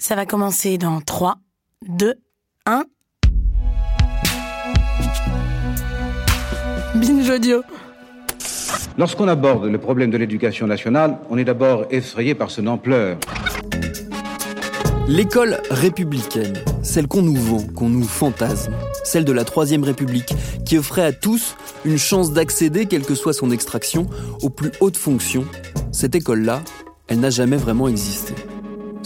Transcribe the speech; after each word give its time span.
Ça 0.00 0.14
va 0.14 0.26
commencer 0.26 0.78
dans 0.78 1.00
3, 1.00 1.38
2, 1.88 2.14
1. 2.66 2.84
Binge 6.94 7.28
audio. 7.28 7.62
Lorsqu'on 8.96 9.26
aborde 9.26 9.64
le 9.64 9.78
problème 9.78 10.12
de 10.12 10.16
l'éducation 10.16 10.68
nationale, 10.68 11.18
on 11.30 11.36
est 11.36 11.44
d'abord 11.44 11.86
effrayé 11.90 12.36
par 12.36 12.52
son 12.52 12.68
ampleur. 12.68 13.18
L'école 15.08 15.58
républicaine, 15.68 16.54
celle 16.84 17.08
qu'on 17.08 17.22
nous 17.22 17.34
vend, 17.34 17.66
qu'on 17.74 17.88
nous 17.88 18.04
fantasme, 18.04 18.74
celle 19.02 19.24
de 19.24 19.32
la 19.32 19.42
Troisième 19.42 19.82
République, 19.82 20.32
qui 20.64 20.78
offrait 20.78 21.04
à 21.04 21.12
tous 21.12 21.56
une 21.84 21.98
chance 21.98 22.32
d'accéder, 22.32 22.86
quelle 22.86 23.04
que 23.04 23.16
soit 23.16 23.32
son 23.32 23.50
extraction, 23.50 24.06
aux 24.42 24.50
plus 24.50 24.70
hautes 24.78 24.96
fonctions, 24.96 25.44
cette 25.90 26.14
école-là, 26.14 26.62
elle 27.08 27.18
n'a 27.18 27.30
jamais 27.30 27.56
vraiment 27.56 27.88
existé. 27.88 28.34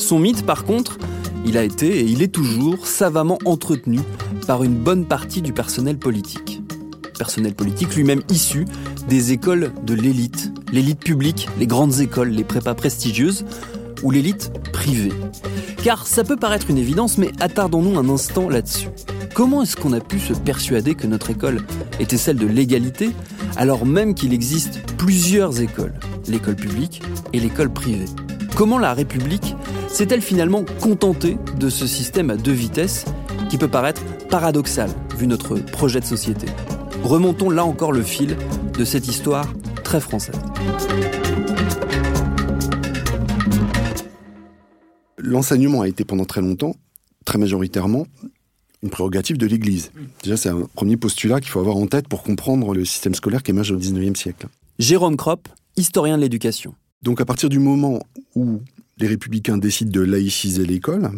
Son 0.02 0.18
mythe, 0.18 0.44
par 0.44 0.64
contre, 0.64 0.98
il 1.46 1.56
a 1.56 1.62
été 1.62 2.00
et 2.00 2.02
il 2.02 2.22
est 2.22 2.34
toujours 2.34 2.88
savamment 2.88 3.38
entretenu 3.44 4.00
par 4.48 4.64
une 4.64 4.74
bonne 4.74 5.06
partie 5.06 5.42
du 5.42 5.52
personnel 5.52 5.96
politique. 5.96 6.60
Personnel 7.16 7.54
politique 7.54 7.94
lui-même 7.94 8.22
issu 8.28 8.64
des 9.08 9.30
écoles 9.30 9.70
de 9.86 9.94
l'élite, 9.94 10.52
l'élite 10.72 10.98
publique, 10.98 11.48
les 11.60 11.68
grandes 11.68 12.00
écoles, 12.00 12.30
les 12.30 12.42
prépas 12.42 12.74
prestigieuses, 12.74 13.44
ou 14.02 14.10
l'élite 14.10 14.50
privée. 14.72 15.12
Car 15.84 16.04
ça 16.04 16.24
peut 16.24 16.36
paraître 16.36 16.68
une 16.68 16.78
évidence, 16.78 17.16
mais 17.16 17.30
attardons-nous 17.38 17.96
un 17.96 18.08
instant 18.08 18.48
là-dessus. 18.48 18.88
Comment 19.34 19.62
est-ce 19.62 19.76
qu'on 19.76 19.92
a 19.92 20.00
pu 20.00 20.18
se 20.18 20.32
persuader 20.32 20.96
que 20.96 21.06
notre 21.06 21.30
école 21.30 21.60
était 22.00 22.16
celle 22.16 22.38
de 22.38 22.46
l'égalité, 22.46 23.10
alors 23.54 23.86
même 23.86 24.14
qu'il 24.14 24.34
existe 24.34 24.80
plusieurs 24.96 25.60
écoles, 25.60 25.94
l'école 26.26 26.56
publique 26.56 27.02
et 27.32 27.38
l'école 27.38 27.72
privée? 27.72 28.06
Comment 28.56 28.78
la 28.78 28.94
République 28.94 29.54
s'est-elle 29.92 30.22
finalement 30.22 30.64
contentée 30.80 31.36
de 31.58 31.68
ce 31.68 31.86
système 31.86 32.30
à 32.30 32.36
deux 32.36 32.52
vitesses 32.52 33.04
qui 33.50 33.58
peut 33.58 33.68
paraître 33.68 34.02
paradoxal 34.28 34.90
vu 35.18 35.26
notre 35.26 35.56
projet 35.58 36.00
de 36.00 36.06
société? 36.06 36.46
Remontons 37.02 37.50
là 37.50 37.64
encore 37.64 37.92
le 37.92 38.02
fil 38.02 38.36
de 38.78 38.84
cette 38.84 39.06
histoire 39.06 39.52
très 39.84 40.00
française. 40.00 40.40
L'enseignement 45.18 45.82
a 45.82 45.88
été 45.88 46.04
pendant 46.04 46.24
très 46.24 46.40
longtemps, 46.40 46.74
très 47.24 47.38
majoritairement, 47.38 48.06
une 48.82 48.90
prérogative 48.90 49.36
de 49.36 49.46
l'Église. 49.46 49.92
Déjà, 50.22 50.36
c'est 50.36 50.48
un 50.48 50.62
premier 50.74 50.96
postulat 50.96 51.40
qu'il 51.40 51.50
faut 51.50 51.60
avoir 51.60 51.76
en 51.76 51.86
tête 51.86 52.08
pour 52.08 52.22
comprendre 52.22 52.74
le 52.74 52.84
système 52.84 53.14
scolaire 53.14 53.42
qui 53.42 53.50
émerge 53.50 53.70
au 53.70 53.76
XIXe 53.76 54.18
siècle. 54.18 54.48
Jérôme 54.78 55.16
Kropp, 55.16 55.48
historien 55.76 56.16
de 56.16 56.22
l'éducation. 56.22 56.74
Donc 57.02 57.20
à 57.20 57.24
partir 57.24 57.48
du 57.48 57.58
moment 57.58 58.00
où 58.34 58.60
les 59.02 59.08
républicains 59.08 59.58
décident 59.58 59.90
de 59.90 60.00
laïciser 60.00 60.64
l'école, 60.64 61.10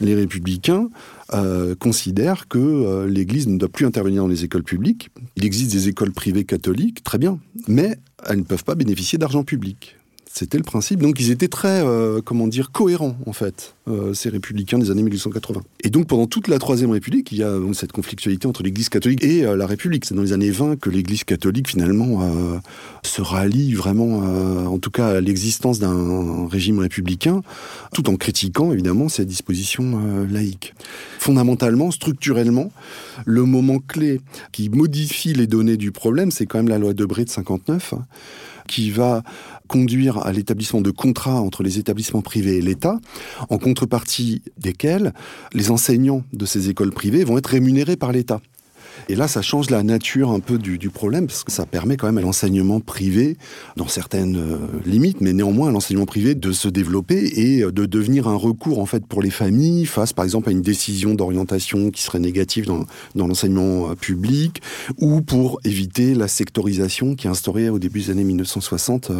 les 0.00 0.14
républicains 0.14 0.88
euh, 1.32 1.74
considèrent 1.74 2.46
que 2.46 2.58
euh, 2.58 3.08
l'Église 3.08 3.48
ne 3.48 3.58
doit 3.58 3.68
plus 3.68 3.84
intervenir 3.84 4.22
dans 4.22 4.28
les 4.28 4.44
écoles 4.44 4.62
publiques. 4.62 5.10
Il 5.36 5.44
existe 5.44 5.72
des 5.72 5.88
écoles 5.88 6.12
privées 6.12 6.44
catholiques, 6.44 7.02
très 7.02 7.18
bien, 7.18 7.40
mais 7.66 7.98
elles 8.26 8.38
ne 8.38 8.44
peuvent 8.44 8.64
pas 8.64 8.76
bénéficier 8.76 9.18
d'argent 9.18 9.42
public. 9.42 9.96
C'était 10.36 10.58
le 10.58 10.64
principe. 10.64 11.00
Donc 11.00 11.20
ils 11.20 11.30
étaient 11.30 11.46
très, 11.46 11.86
euh, 11.86 12.20
comment 12.20 12.48
dire, 12.48 12.72
cohérents 12.72 13.16
en 13.24 13.32
fait, 13.32 13.76
euh, 13.86 14.14
ces 14.14 14.30
républicains 14.30 14.80
des 14.80 14.90
années 14.90 15.04
1880. 15.04 15.62
Et 15.84 15.90
donc 15.90 16.08
pendant 16.08 16.26
toute 16.26 16.48
la 16.48 16.58
Troisième 16.58 16.90
République, 16.90 17.30
il 17.30 17.38
y 17.38 17.44
a 17.44 17.56
cette 17.72 17.92
conflictualité 17.92 18.48
entre 18.48 18.64
l'Église 18.64 18.88
catholique 18.88 19.22
et 19.22 19.46
euh, 19.46 19.56
la 19.56 19.68
République. 19.68 20.04
C'est 20.04 20.16
dans 20.16 20.22
les 20.22 20.32
années 20.32 20.50
20 20.50 20.80
que 20.80 20.90
l'Église 20.90 21.22
catholique 21.22 21.68
finalement 21.68 22.20
se 23.04 23.22
rallie 23.22 23.74
vraiment, 23.74 24.18
en 24.66 24.78
tout 24.78 24.90
cas, 24.90 25.08
à 25.08 25.20
l'existence 25.20 25.78
d'un 25.78 26.48
régime 26.48 26.80
républicain, 26.80 27.42
tout 27.92 28.10
en 28.10 28.16
critiquant 28.16 28.72
évidemment 28.72 29.08
ses 29.08 29.24
dispositions 29.24 30.26
laïques. 30.28 30.74
Fondamentalement, 31.20 31.92
structurellement, 31.92 32.72
le 33.24 33.44
moment 33.44 33.78
clé 33.78 34.20
qui 34.50 34.68
modifie 34.68 35.32
les 35.32 35.46
données 35.46 35.76
du 35.76 35.92
problème, 35.92 36.32
c'est 36.32 36.46
quand 36.46 36.58
même 36.58 36.68
la 36.68 36.78
loi 36.78 36.92
de 36.92 36.98
Debré 36.98 37.24
de 37.24 37.30
59 37.30 37.94
qui 38.66 38.90
va 38.90 39.22
conduire 39.68 40.18
à 40.26 40.32
l'établissement 40.32 40.80
de 40.80 40.90
contrats 40.90 41.40
entre 41.40 41.62
les 41.62 41.78
établissements 41.78 42.22
privés 42.22 42.58
et 42.58 42.62
l'État, 42.62 43.00
en 43.48 43.58
contrepartie 43.58 44.42
desquels 44.58 45.14
les 45.52 45.70
enseignants 45.70 46.24
de 46.32 46.46
ces 46.46 46.68
écoles 46.68 46.92
privées 46.92 47.24
vont 47.24 47.38
être 47.38 47.48
rémunérés 47.48 47.96
par 47.96 48.12
l'État. 48.12 48.40
Et 49.08 49.14
là, 49.14 49.28
ça 49.28 49.42
change 49.42 49.70
la 49.70 49.82
nature 49.82 50.30
un 50.30 50.40
peu 50.40 50.58
du, 50.58 50.90
problème, 50.90 51.26
parce 51.26 51.44
que 51.44 51.52
ça 51.52 51.66
permet 51.66 51.96
quand 51.96 52.06
même 52.06 52.18
à 52.18 52.20
l'enseignement 52.20 52.80
privé, 52.80 53.36
dans 53.76 53.88
certaines 53.88 54.36
euh, 54.36 54.58
limites, 54.84 55.20
mais 55.20 55.32
néanmoins 55.32 55.68
à 55.68 55.72
l'enseignement 55.72 56.06
privé 56.06 56.34
de 56.34 56.52
se 56.52 56.68
développer 56.68 57.16
et 57.16 57.62
euh, 57.62 57.72
de 57.72 57.86
devenir 57.86 58.28
un 58.28 58.36
recours 58.36 58.78
en 58.78 58.86
fait 58.86 59.06
pour 59.06 59.22
les 59.22 59.30
familles 59.30 59.86
face, 59.86 60.12
par 60.12 60.24
exemple, 60.24 60.48
à 60.48 60.52
une 60.52 60.62
décision 60.62 61.14
d'orientation 61.14 61.90
qui 61.90 62.02
serait 62.02 62.18
négative 62.18 62.66
dans, 62.66 62.84
dans 63.14 63.26
l'enseignement 63.26 63.90
euh, 63.90 63.94
public, 63.94 64.62
ou 64.98 65.20
pour 65.20 65.60
éviter 65.64 66.14
la 66.14 66.28
sectorisation 66.28 67.14
qui 67.14 67.26
est 67.26 67.30
instaurée 67.30 67.68
au 67.68 67.78
début 67.78 68.00
des 68.00 68.10
années 68.10 68.24
1960 68.24 69.12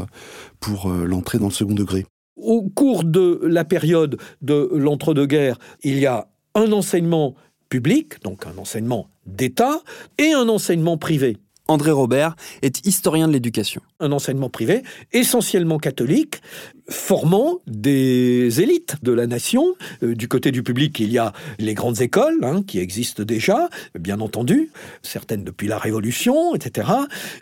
pour 0.61 0.89
l'entrée 0.91 1.39
dans 1.39 1.47
le 1.47 1.53
second 1.53 1.75
degré. 1.75 2.07
Au 2.37 2.63
cours 2.63 3.05
de 3.05 3.41
la 3.45 3.65
période 3.65 4.19
de 4.43 4.71
l'entre-deux-guerres, 4.73 5.59
il 5.83 5.99
y 5.99 6.07
a 6.07 6.29
un 6.55 6.73
enseignement 6.73 7.35
public, 7.75 8.23
donc 8.23 8.47
un 8.47 8.57
enseignement 8.57 9.09
d'État, 9.27 9.81
et 10.17 10.33
un 10.33 10.49
enseignement 10.49 10.97
privé. 10.97 11.39
André 11.67 11.91
Robert 11.91 12.37
est 12.63 12.87
historien 12.87 13.27
de 13.27 13.33
l'éducation. 13.33 13.81
Un 13.99 14.13
enseignement 14.13 14.49
privé 14.49 14.83
essentiellement 15.13 15.79
catholique, 15.79 16.41
formant 16.89 17.59
des 17.67 18.61
élites 18.61 18.97
de 19.03 19.11
la 19.11 19.27
nation. 19.27 19.75
Euh, 20.05 20.15
du 20.15 20.29
côté 20.29 20.53
du 20.53 20.63
public, 20.63 21.01
il 21.01 21.11
y 21.11 21.19
a 21.19 21.33
les 21.59 21.75
grandes 21.75 22.01
écoles 22.01 22.39
hein, 22.43 22.63
qui 22.65 22.79
existent 22.79 23.25
déjà, 23.25 23.71
bien 23.99 24.21
entendu, 24.21 24.71
certaines 25.03 25.43
depuis 25.43 25.67
la 25.67 25.79
Révolution, 25.79 26.55
etc. 26.55 26.89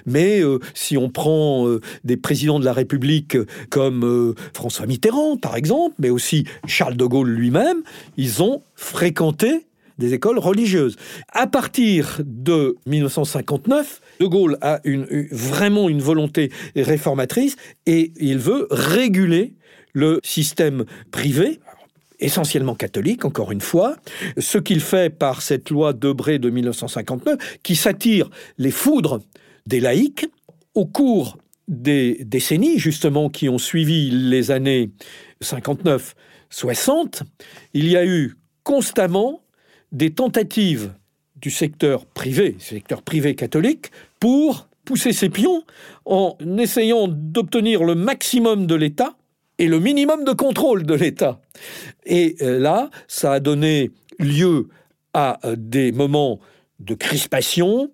Mais 0.06 0.41
euh, 0.41 0.60
si 0.72 0.97
on 0.97 1.10
prend 1.10 1.66
euh, 1.66 1.82
des 2.04 2.16
présidents 2.16 2.59
de 2.59 2.64
la 2.64 2.72
République 2.72 3.37
comme 3.69 4.34
François 4.54 4.87
Mitterrand, 4.87 5.37
par 5.37 5.56
exemple, 5.56 5.97
mais 5.99 6.09
aussi 6.09 6.47
Charles 6.66 6.97
de 6.97 7.04
Gaulle 7.04 7.28
lui-même, 7.28 7.82
ils 8.16 8.43
ont 8.43 8.62
fréquenté 8.76 9.66
des 10.02 10.14
écoles 10.14 10.38
religieuses. 10.38 10.96
À 11.32 11.46
partir 11.46 12.20
de 12.24 12.76
1959, 12.86 14.00
De 14.20 14.26
Gaulle 14.26 14.58
a 14.60 14.80
une, 14.84 15.06
vraiment 15.30 15.88
une 15.88 16.02
volonté 16.02 16.50
réformatrice 16.74 17.56
et 17.86 18.12
il 18.16 18.38
veut 18.38 18.66
réguler 18.70 19.54
le 19.92 20.18
système 20.24 20.84
privé, 21.10 21.60
essentiellement 22.18 22.74
catholique, 22.74 23.24
encore 23.24 23.52
une 23.52 23.60
fois, 23.60 23.96
ce 24.38 24.58
qu'il 24.58 24.80
fait 24.80 25.10
par 25.10 25.40
cette 25.42 25.70
loi 25.70 25.92
Debré 25.92 26.38
de 26.38 26.50
1959, 26.50 27.58
qui 27.62 27.76
s'attire 27.76 28.28
les 28.58 28.70
foudres 28.70 29.20
des 29.66 29.80
laïcs 29.80 30.26
au 30.74 30.86
cours 30.86 31.38
des 31.69 32.24
décennies, 32.24 32.78
justement, 32.78 33.28
qui 33.28 33.48
ont 33.48 33.58
suivi 33.58 34.10
les 34.10 34.50
années 34.50 34.90
59-60, 35.43 37.22
il 37.75 37.88
y 37.88 37.96
a 37.96 38.05
eu 38.05 38.34
constamment 38.64 39.43
des 39.93 40.11
tentatives 40.11 40.93
du 41.37 41.50
secteur 41.50 42.06
privé, 42.06 42.56
secteur 42.59 43.03
privé 43.03 43.35
catholique, 43.35 43.91
pour 44.21 44.69
pousser 44.85 45.12
ses 45.12 45.29
pions 45.29 45.65
en 46.05 46.37
essayant 46.59 47.09
d'obtenir 47.09 47.85
le 47.85 47.94
maximum 47.94 48.67
de 48.67 48.75
l'État 48.75 49.17
et 49.59 49.69
le 49.69 49.79
minimum 49.79 50.25
de 50.25 50.33
contrôle 50.33 50.85
de 50.85 50.94
l'État. 50.94 51.41
Et 52.05 52.37
euh, 52.43 52.59
là, 52.59 52.91
ça 53.06 53.35
a 53.35 53.41
donné 53.41 53.91
lieu 54.19 54.69
à 55.15 55.39
euh, 55.47 55.56
des 55.56 55.93
moments 55.93 56.41
de 56.81 56.94
crispation. 56.94 57.91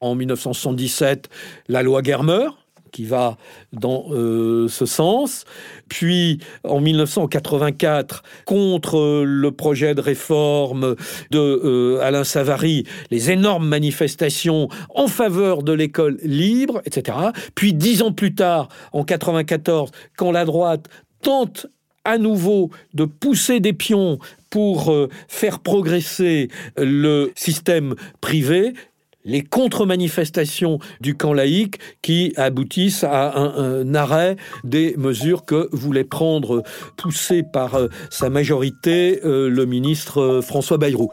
En 0.00 0.14
1977, 0.14 1.28
la 1.68 1.82
loi 1.82 2.02
Germer, 2.02 2.48
qui 2.94 3.04
va 3.04 3.36
dans 3.72 4.06
euh, 4.12 4.68
ce 4.68 4.86
sens. 4.86 5.44
Puis 5.88 6.38
en 6.62 6.80
1984, 6.80 8.22
contre 8.46 9.24
le 9.26 9.50
projet 9.50 9.96
de 9.96 10.00
réforme 10.00 10.94
de 11.32 11.38
euh, 11.38 12.00
Alain 12.02 12.22
Savary, 12.22 12.84
les 13.10 13.32
énormes 13.32 13.66
manifestations 13.66 14.68
en 14.94 15.08
faveur 15.08 15.64
de 15.64 15.72
l'école 15.72 16.18
libre, 16.22 16.80
etc. 16.84 17.18
Puis 17.56 17.74
dix 17.74 18.00
ans 18.00 18.12
plus 18.12 18.34
tard, 18.34 18.68
en 18.92 19.02
94, 19.02 19.90
quand 20.16 20.30
la 20.30 20.44
droite 20.44 20.88
tente 21.20 21.66
à 22.04 22.16
nouveau 22.16 22.70
de 22.92 23.06
pousser 23.06 23.58
des 23.58 23.72
pions 23.72 24.18
pour 24.50 24.92
euh, 24.92 25.08
faire 25.26 25.58
progresser 25.58 26.48
le 26.76 27.32
système 27.34 27.96
privé, 28.20 28.74
les 29.24 29.42
contre-manifestations 29.42 30.78
du 31.00 31.16
camp 31.16 31.32
laïque 31.32 31.78
qui 32.02 32.32
aboutissent 32.36 33.04
à 33.04 33.36
un, 33.36 33.94
arrêt 33.94 34.36
des 34.64 34.94
mesures 34.96 35.44
que 35.44 35.68
voulait 35.72 36.04
prendre, 36.04 36.62
poussé 36.96 37.42
par 37.42 37.74
euh, 37.74 37.88
sa 38.10 38.30
majorité, 38.30 39.20
euh, 39.24 39.48
le 39.48 39.66
ministre 39.66 40.40
François 40.42 40.78
Bayrou. 40.78 41.10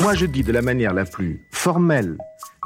Moi, 0.00 0.14
je 0.14 0.26
dis 0.26 0.42
de 0.42 0.52
la 0.52 0.62
manière 0.62 0.94
la 0.94 1.04
plus 1.04 1.46
formelle 1.52 2.16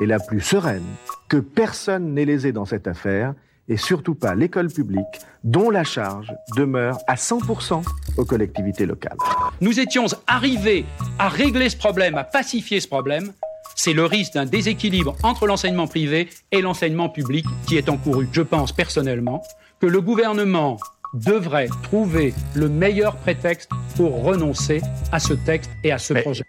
et 0.01 0.07
la 0.07 0.19
plus 0.19 0.41
sereine 0.41 0.85
que 1.29 1.39
personne 1.39 2.15
n'est 2.15 2.25
lésé 2.25 2.53
dans 2.53 2.65
cette 2.65 2.87
affaire 2.87 3.35
et 3.69 3.77
surtout 3.77 4.15
pas 4.15 4.35
l'école 4.35 4.69
publique, 4.69 5.21
dont 5.43 5.71
la 5.71 5.85
charge 5.85 6.33
demeure 6.57 6.99
à 7.07 7.15
100% 7.15 7.83
aux 8.17 8.25
collectivités 8.25 8.87
locales. 8.87 9.17
Nous 9.61 9.81
étions 9.81 10.07
arrivés 10.27 10.85
à 11.19 11.29
régler 11.29 11.69
ce 11.69 11.77
problème, 11.77 12.17
à 12.17 12.25
pacifier 12.25 12.81
ce 12.81 12.89
problème. 12.89 13.33
C'est 13.75 13.93
le 13.93 14.05
risque 14.05 14.35
d'un 14.35 14.47
déséquilibre 14.47 15.17
entre 15.23 15.47
l'enseignement 15.47 15.87
privé 15.87 16.29
et 16.53 16.61
l'enseignement 16.61 17.09
public 17.09 17.45
qui 17.67 17.77
est 17.77 17.89
encouru. 17.89 18.29
Je 18.33 18.43
pense 18.43 18.73
personnellement 18.73 19.43
que 19.81 19.87
le 19.87 20.01
gouvernement 20.01 20.79
devrait 21.15 21.69
trouver 21.83 22.35
le 22.55 22.69
meilleur 22.69 23.17
prétexte 23.17 23.71
pour 23.97 24.23
renoncer 24.23 24.81
à 25.13 25.21
ce 25.21 25.35
texte 25.35 25.71
et 25.83 25.93
à 25.93 25.99
ce 25.99 26.15
projet. 26.15 26.45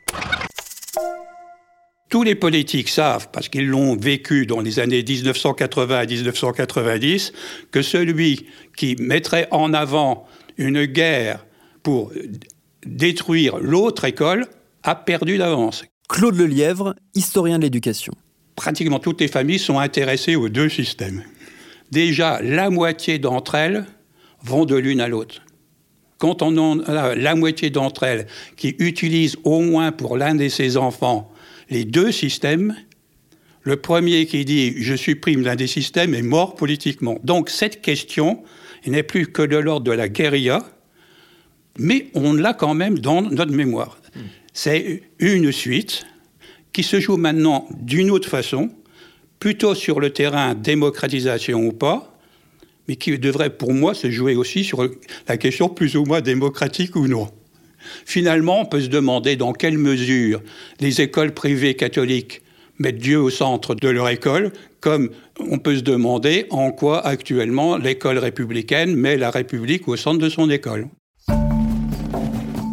Tous 2.09 2.23
les 2.23 2.35
politiques 2.35 2.89
savent, 2.89 3.29
parce 3.31 3.49
qu'ils 3.49 3.67
l'ont 3.67 3.95
vécu 3.95 4.45
dans 4.45 4.61
les 4.61 4.79
années 4.79 5.03
1980 5.03 5.97
à 5.97 6.05
1990, 6.05 7.33
que 7.71 7.81
celui 7.81 8.47
qui 8.77 8.95
mettrait 8.99 9.47
en 9.51 9.73
avant 9.73 10.25
une 10.57 10.85
guerre 10.85 11.45
pour 11.83 12.11
détruire 12.85 13.57
l'autre 13.57 14.05
école 14.05 14.47
a 14.83 14.95
perdu 14.95 15.37
d'avance. 15.37 15.83
Claude 16.07 16.37
Lelièvre, 16.37 16.95
historien 17.15 17.57
de 17.57 17.63
l'éducation. 17.63 18.13
Pratiquement 18.55 18.99
toutes 18.99 19.21
les 19.21 19.27
familles 19.27 19.59
sont 19.59 19.79
intéressées 19.79 20.35
aux 20.35 20.49
deux 20.49 20.69
systèmes. 20.69 21.23
Déjà, 21.91 22.41
la 22.41 22.69
moitié 22.69 23.19
d'entre 23.19 23.55
elles 23.55 23.85
vont 24.43 24.65
de 24.65 24.75
l'une 24.75 25.01
à 25.01 25.07
l'autre. 25.07 25.41
Quand 26.17 26.41
on 26.41 26.79
a 26.81 27.15
la 27.15 27.35
moitié 27.35 27.69
d'entre 27.69 28.03
elles 28.03 28.27
qui 28.55 28.75
utilisent 28.79 29.37
au 29.43 29.59
moins 29.59 29.91
pour 29.91 30.17
l'un 30.17 30.35
de 30.35 30.47
ses 30.47 30.77
enfants 30.77 31.31
les 31.69 31.83
deux 31.83 32.11
systèmes, 32.11 32.75
le 33.63 33.75
premier 33.75 34.25
qui 34.27 34.45
dit 34.45 34.75
je 34.77 34.95
supprime 34.95 35.41
l'un 35.43 35.55
des 35.55 35.67
systèmes 35.67 36.13
est 36.13 36.21
mort 36.21 36.55
politiquement. 36.55 37.17
Donc 37.23 37.49
cette 37.49 37.81
question 37.81 38.43
n'est 38.85 39.03
plus 39.03 39.27
que 39.27 39.41
de 39.41 39.57
l'ordre 39.57 39.85
de 39.85 39.91
la 39.91 40.07
guérilla, 40.07 40.63
mais 41.77 42.07
on 42.13 42.33
l'a 42.33 42.53
quand 42.53 42.75
même 42.75 42.99
dans 42.99 43.21
notre 43.23 43.51
mémoire. 43.51 43.99
C'est 44.57 45.03
une 45.19 45.51
suite 45.51 46.05
qui 46.71 46.81
se 46.81 47.01
joue 47.01 47.17
maintenant 47.17 47.67
d'une 47.77 48.09
autre 48.09 48.29
façon, 48.29 48.69
plutôt 49.37 49.75
sur 49.75 49.99
le 49.99 50.11
terrain 50.11 50.55
démocratisation 50.55 51.59
ou 51.59 51.73
pas, 51.73 52.17
mais 52.87 52.95
qui 52.95 53.19
devrait 53.19 53.49
pour 53.49 53.73
moi 53.73 53.93
se 53.93 54.09
jouer 54.09 54.35
aussi 54.35 54.63
sur 54.63 54.87
la 55.27 55.35
question 55.35 55.67
plus 55.67 55.97
ou 55.97 56.05
moins 56.05 56.21
démocratique 56.21 56.95
ou 56.95 57.09
non. 57.09 57.27
Finalement, 58.05 58.61
on 58.61 58.65
peut 58.65 58.79
se 58.79 58.87
demander 58.87 59.35
dans 59.35 59.51
quelle 59.51 59.77
mesure 59.77 60.41
les 60.79 61.01
écoles 61.01 61.33
privées 61.33 61.75
catholiques 61.75 62.41
mettent 62.79 62.99
Dieu 62.99 63.19
au 63.19 63.29
centre 63.29 63.75
de 63.75 63.89
leur 63.89 64.07
école, 64.07 64.53
comme 64.79 65.09
on 65.37 65.59
peut 65.59 65.75
se 65.75 65.81
demander 65.81 66.45
en 66.49 66.71
quoi 66.71 67.05
actuellement 67.05 67.75
l'école 67.75 68.19
républicaine 68.19 68.95
met 68.95 69.17
la 69.17 69.31
République 69.31 69.89
au 69.89 69.97
centre 69.97 70.19
de 70.19 70.29
son 70.29 70.49
école. 70.49 70.87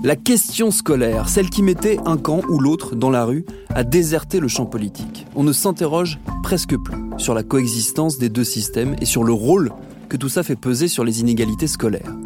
La 0.04 0.16
question 0.16 0.72
scolaire, 0.72 1.28
celle 1.28 1.49
qui 1.49 1.62
mettait 1.62 1.96
un 2.06 2.16
camp 2.16 2.40
ou 2.49 2.58
l'autre 2.58 2.96
dans 2.96 3.08
la 3.08 3.25
rue, 3.25 3.44
a 3.72 3.84
déserté 3.84 4.40
le 4.40 4.49
champ 4.49 4.66
politique. 4.66 5.28
On 5.37 5.44
ne 5.44 5.52
s'interroge 5.52 6.19
presque 6.43 6.76
plus 6.76 6.96
sur 7.19 7.34
la 7.34 7.44
coexistence 7.44 8.19
des 8.19 8.28
deux 8.28 8.43
systèmes 8.43 8.96
et 9.00 9.04
sur 9.04 9.22
le 9.22 9.32
rôle 9.32 9.70
que 10.08 10.16
tout 10.16 10.28
ça 10.28 10.43
fait 10.43 10.56
peser 10.56 10.88
sur 10.88 11.04
les 11.04 11.20
inégalités 11.20 11.69
scolaires. 11.69 12.16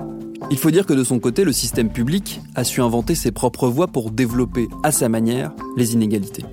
Il 0.50 0.56
faut 0.56 0.70
dire 0.70 0.87
que 0.87 0.94
de 0.94 1.05
son 1.05 1.19
côté, 1.19 1.44
le 1.44 1.52
système 1.52 1.90
public 1.90 2.40
a 2.55 2.64
su 2.64 2.81
inventer 2.81 3.14
ses 3.14 3.31
propres 3.31 3.69
voies 3.69 3.88
pour 3.88 4.11
développer 4.11 4.69
à 4.82 4.90
sa 4.90 5.11
manière 5.11 5.52
les 5.76 5.93
inégalités. 5.93 6.44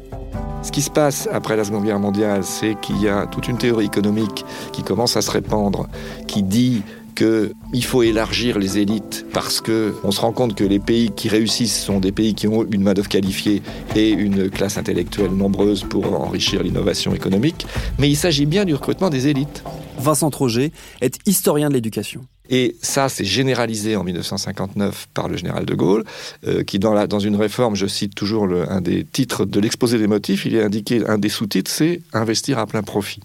Ce 0.61 0.73
qui 0.73 0.81
se 0.81 0.89
passe 0.89 1.29
après 1.31 1.55
la 1.55 1.63
Seconde 1.63 1.85
Guerre 1.85 1.99
mondiale, 1.99 2.43
c'est 2.43 2.75
qu'il 2.81 3.01
y 3.01 3.07
a 3.07 3.27
toute 3.27 3.47
une 3.47 3.57
théorie 3.57 3.85
économique 3.85 4.45
qui 4.73 4.83
commence 4.83 5.15
à 5.15 5.21
se 5.21 5.31
répandre, 5.31 5.87
qui 6.27 6.43
dit 6.43 6.83
qu'il 7.13 7.83
faut 7.83 8.03
élargir 8.03 8.59
les 8.59 8.77
élites 8.77 9.25
parce 9.33 9.61
qu'on 9.61 10.11
se 10.11 10.21
rend 10.21 10.31
compte 10.31 10.55
que 10.55 10.63
les 10.63 10.79
pays 10.79 11.11
qui 11.11 11.29
réussissent 11.29 11.83
sont 11.83 11.99
des 11.99 12.11
pays 12.11 12.33
qui 12.33 12.47
ont 12.47 12.65
une 12.69 12.83
main-d'œuvre 12.83 13.09
qualifiée 13.09 13.61
et 13.95 14.09
une 14.09 14.49
classe 14.49 14.77
intellectuelle 14.77 15.31
nombreuse 15.31 15.83
pour 15.83 16.19
enrichir 16.19 16.63
l'innovation 16.63 17.13
économique. 17.13 17.65
Mais 17.99 18.09
il 18.09 18.15
s'agit 18.15 18.45
bien 18.45 18.65
du 18.65 18.73
recrutement 18.73 19.09
des 19.09 19.27
élites. 19.27 19.63
Vincent 19.97 20.29
Troget 20.29 20.71
est 21.01 21.19
historien 21.25 21.69
de 21.69 21.73
l'éducation. 21.73 22.25
Et 22.49 22.75
ça, 22.81 23.07
c'est 23.07 23.23
généralisé 23.23 23.95
en 23.95 24.03
1959 24.03 25.07
par 25.13 25.29
le 25.29 25.37
général 25.37 25.65
de 25.65 25.73
Gaulle, 25.75 26.03
euh, 26.45 26.63
qui 26.63 26.77
dans, 26.77 26.93
la, 26.93 27.07
dans 27.07 27.19
une 27.19 27.37
réforme, 27.37 27.75
je 27.75 27.87
cite 27.87 28.15
toujours 28.15 28.49
un 28.69 28.81
des 28.81 29.05
titres 29.05 29.45
de 29.45 29.59
l'exposé 29.59 29.97
des 29.97 30.07
motifs, 30.07 30.45
il 30.45 30.55
est 30.55 30.63
indiqué, 30.63 31.05
un 31.07 31.17
des 31.17 31.29
sous-titres, 31.29 31.71
c'est 31.71 32.01
investir 32.11 32.59
à 32.59 32.67
plein 32.67 32.83
profit. 32.83 33.21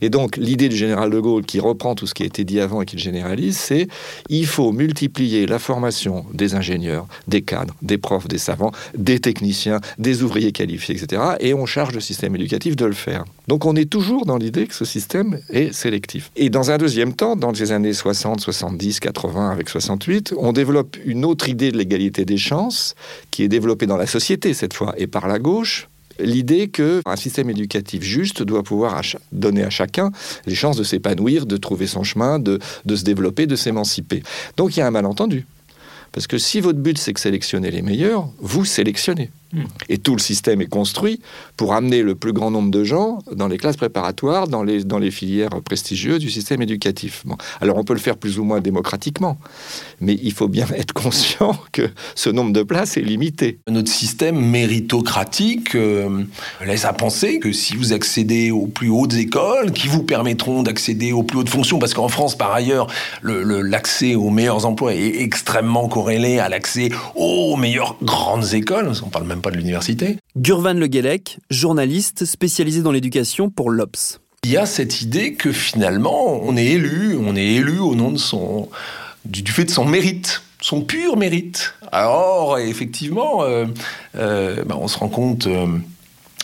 Et 0.00 0.10
donc, 0.10 0.36
l'idée 0.36 0.68
du 0.68 0.76
général 0.76 1.10
de 1.10 1.18
Gaulle, 1.18 1.44
qui 1.44 1.60
reprend 1.60 1.94
tout 1.94 2.06
ce 2.06 2.14
qui 2.14 2.22
a 2.22 2.26
été 2.26 2.44
dit 2.44 2.60
avant 2.60 2.82
et 2.82 2.86
qui 2.86 2.96
le 2.96 3.02
généralise, 3.02 3.56
c'est 3.56 3.88
il 4.28 4.46
faut 4.46 4.72
multiplier 4.72 5.46
la 5.46 5.58
formation 5.58 6.24
des 6.32 6.54
ingénieurs, 6.54 7.06
des 7.26 7.42
cadres, 7.42 7.74
des 7.82 7.98
profs, 7.98 8.28
des 8.28 8.38
savants, 8.38 8.72
des 8.96 9.18
techniciens, 9.18 9.80
des 9.98 10.22
ouvriers 10.22 10.52
qualifiés, 10.52 10.94
etc. 10.94 11.22
Et 11.40 11.54
on 11.54 11.66
charge 11.66 11.94
le 11.94 12.00
système 12.00 12.36
éducatif 12.36 12.76
de 12.76 12.86
le 12.86 12.92
faire. 12.92 13.24
Donc, 13.48 13.64
on 13.64 13.74
est 13.74 13.90
toujours 13.90 14.26
dans 14.26 14.36
l'idée 14.36 14.66
que 14.66 14.74
ce 14.74 14.84
système 14.84 15.40
est 15.50 15.72
sélectif. 15.72 16.30
Et 16.36 16.48
dans 16.48 16.70
un 16.70 16.78
deuxième 16.78 17.14
temps, 17.14 17.36
dans 17.36 17.50
les 17.50 17.72
années 17.72 17.92
60, 17.92 18.40
70, 18.40 19.00
80, 19.00 19.50
avec 19.50 19.68
68, 19.68 20.34
on 20.36 20.52
développe 20.52 20.96
une 21.04 21.24
autre 21.24 21.48
idée 21.48 21.72
de 21.72 21.78
l'égalité 21.78 22.24
des 22.24 22.36
chances, 22.36 22.94
qui 23.30 23.42
est 23.42 23.48
développée 23.48 23.86
dans 23.86 23.96
la 23.96 24.06
société 24.06 24.54
cette 24.54 24.74
fois, 24.74 24.94
et 24.96 25.06
par 25.06 25.26
la 25.26 25.38
gauche, 25.38 25.88
l'idée 26.18 26.68
qu'un 26.68 27.16
système 27.16 27.50
éducatif 27.50 28.02
juste 28.02 28.42
doit 28.42 28.62
pouvoir 28.62 29.00
donner 29.32 29.62
à 29.62 29.70
chacun 29.70 30.10
les 30.46 30.54
chances 30.54 30.76
de 30.76 30.84
s'épanouir, 30.84 31.46
de 31.46 31.56
trouver 31.56 31.86
son 31.86 32.02
chemin, 32.02 32.38
de, 32.38 32.58
de 32.84 32.96
se 32.96 33.04
développer, 33.04 33.46
de 33.46 33.56
s'émanciper. 33.56 34.22
Donc 34.56 34.76
il 34.76 34.80
y 34.80 34.82
a 34.82 34.86
un 34.86 34.90
malentendu. 34.90 35.46
Parce 36.12 36.26
que 36.26 36.38
si 36.38 36.60
votre 36.60 36.78
but 36.78 36.98
c'est 36.98 37.12
de 37.12 37.18
sélectionner 37.18 37.70
les 37.70 37.82
meilleurs, 37.82 38.28
vous 38.38 38.64
sélectionnez. 38.64 39.30
Et 39.88 39.98
tout 39.98 40.14
le 40.14 40.20
système 40.20 40.60
est 40.60 40.66
construit 40.66 41.20
pour 41.56 41.74
amener 41.74 42.02
le 42.02 42.14
plus 42.14 42.32
grand 42.32 42.50
nombre 42.50 42.70
de 42.70 42.84
gens 42.84 43.18
dans 43.32 43.48
les 43.48 43.58
classes 43.58 43.76
préparatoires, 43.76 44.48
dans 44.48 44.62
les, 44.62 44.84
dans 44.84 44.98
les 44.98 45.10
filières 45.10 45.50
prestigieuses 45.64 46.20
du 46.20 46.30
système 46.30 46.62
éducatif. 46.62 47.24
Alors 47.60 47.76
on 47.76 47.84
peut 47.84 47.92
le 47.92 47.98
faire 47.98 48.16
plus 48.16 48.38
ou 48.38 48.44
moins 48.44 48.60
démocratiquement, 48.60 49.38
mais 50.00 50.18
il 50.22 50.32
faut 50.32 50.48
bien 50.48 50.66
être 50.76 50.92
conscient 50.92 51.58
que 51.72 51.90
ce 52.14 52.30
nombre 52.30 52.52
de 52.52 52.62
places 52.62 52.96
est 52.96 53.02
limité. 53.02 53.58
Notre 53.68 53.90
système 53.90 54.40
méritocratique 54.40 55.74
euh, 55.74 56.24
laisse 56.64 56.84
à 56.84 56.92
penser 56.92 57.38
que 57.38 57.52
si 57.52 57.76
vous 57.76 57.92
accédez 57.92 58.50
aux 58.50 58.66
plus 58.66 58.88
hautes 58.88 59.14
écoles, 59.14 59.72
qui 59.72 59.88
vous 59.88 60.02
permettront 60.02 60.62
d'accéder 60.62 61.12
aux 61.12 61.22
plus 61.22 61.38
hautes 61.38 61.50
fonctions, 61.50 61.78
parce 61.78 61.94
qu'en 61.94 62.08
France, 62.08 62.36
par 62.36 62.52
ailleurs, 62.52 62.86
l'accès 63.22 64.14
aux 64.14 64.30
meilleurs 64.30 64.66
emplois 64.66 64.94
est 64.94 65.20
extrêmement 65.20 65.88
corrélé 65.88 66.38
à 66.38 66.48
l'accès 66.48 66.90
aux 67.14 67.56
meilleures 67.56 67.96
grandes 68.02 68.54
écoles, 68.54 68.92
on 69.04 69.08
parle 69.08 69.26
même 69.26 69.41
pas 69.42 69.50
de 69.50 69.56
l'université. 69.56 70.16
Gurvan 70.36 70.74
Le 70.74 70.88
journaliste 71.50 72.24
spécialisé 72.24 72.82
dans 72.82 72.92
l'éducation 72.92 73.50
pour 73.50 73.70
l'Obs. 73.70 74.20
Il 74.44 74.50
y 74.50 74.56
a 74.56 74.66
cette 74.66 75.02
idée 75.02 75.34
que 75.34 75.52
finalement, 75.52 76.40
on 76.42 76.56
est 76.56 76.66
élu, 76.66 77.16
on 77.16 77.36
est 77.36 77.46
élu 77.46 77.78
au 77.78 77.94
nom 77.94 78.10
de 78.10 78.18
son, 78.18 78.70
du, 79.24 79.52
fait 79.52 79.64
de 79.64 79.70
son 79.70 79.84
mérite 79.84 80.42
son 80.62 80.80
pur 80.80 81.16
mérite. 81.16 81.74
Alors, 81.90 82.58
effectivement, 82.58 83.42
euh, 83.42 83.66
euh, 84.16 84.64
bah, 84.64 84.76
on 84.80 84.88
se 84.88 84.96
rend 84.96 85.08
compte 85.08 85.46
euh, 85.48 85.66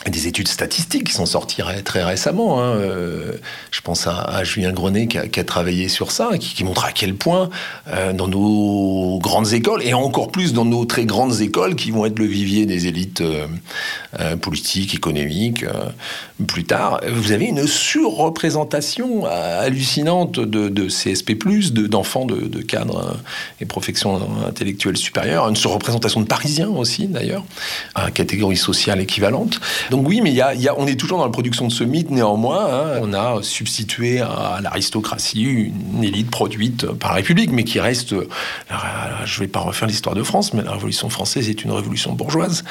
des 0.06 0.26
études 0.26 0.48
statistiques 0.48 1.04
qui 1.04 1.12
sont 1.12 1.24
sorties 1.24 1.62
très 1.84 2.04
récemment. 2.04 2.62
Hein. 2.62 2.80
Euh, 3.88 3.94
pense 3.94 4.06
à, 4.06 4.44
Julien 4.44 4.72
Grenet 4.72 5.06
qui 5.06 5.40
a, 5.40 5.44
travaillé 5.44 5.88
sur 5.88 6.10
ça, 6.10 6.30
qui, 6.38 6.54
qui 6.54 6.64
montre 6.64 6.84
à 6.84 6.92
quel 6.92 7.14
point 7.14 7.48
euh, 7.88 8.12
dans 8.12 8.28
nos 8.28 9.18
grandes 9.18 9.54
écoles, 9.54 9.82
et 9.82 9.94
encore 9.94 10.30
plus 10.30 10.52
dans 10.52 10.66
nos 10.66 10.84
très 10.84 11.06
grandes 11.06 11.40
écoles 11.40 11.74
qui 11.74 11.90
vont 11.90 12.04
être 12.04 12.18
le 12.18 12.26
vivier 12.26 12.66
des 12.66 12.86
élites 12.86 13.22
euh, 13.22 14.36
politiques, 14.36 14.94
économiques, 14.94 15.64
plus 16.46 16.64
tard, 16.64 17.00
vous 17.10 17.32
avez 17.32 17.46
une 17.46 17.66
surreprésentation 17.66 19.24
hallucinante 19.26 20.38
de, 20.38 20.88
CSP+, 20.88 21.34
d'enfants 21.88 22.26
de, 22.26 22.60
cadres 22.62 23.16
et 23.60 23.64
professions 23.64 24.20
intellectuelles 24.46 24.96
supérieures, 24.96 25.48
une 25.48 25.56
surreprésentation 25.56 26.20
de 26.20 26.26
Parisiens 26.26 26.68
aussi 26.68 27.06
d'ailleurs, 27.06 27.44
à 27.94 28.10
catégorie 28.10 28.56
sociale 28.56 29.00
équivalente. 29.00 29.60
Donc 29.90 30.06
oui, 30.06 30.20
mais 30.20 30.34
on 30.76 30.86
est 30.86 30.96
toujours 30.96 31.18
dans 31.18 31.24
la 31.24 31.30
production 31.30 31.66
de 31.66 31.72
ce 31.72 31.84
mythe. 31.84 32.10
Néanmoins, 32.10 32.66
hein. 32.70 33.00
on 33.02 33.12
a 33.12 33.42
substitué 33.42 33.77
à 34.20 34.60
l'aristocratie 34.60 35.42
une 35.42 36.04
élite 36.04 36.30
produite 36.30 36.86
par 36.86 37.10
la 37.10 37.16
République, 37.16 37.50
mais 37.52 37.64
qui 37.64 37.80
reste. 37.80 38.10
Je 38.10 39.34
ne 39.34 39.40
vais 39.40 39.48
pas 39.48 39.60
refaire 39.60 39.88
l'histoire 39.88 40.14
de 40.14 40.22
France, 40.22 40.54
mais 40.54 40.62
la 40.62 40.72
Révolution 40.72 41.08
française 41.08 41.48
est 41.48 41.64
une 41.64 41.72
révolution 41.72 42.12
bourgeoise. 42.12 42.64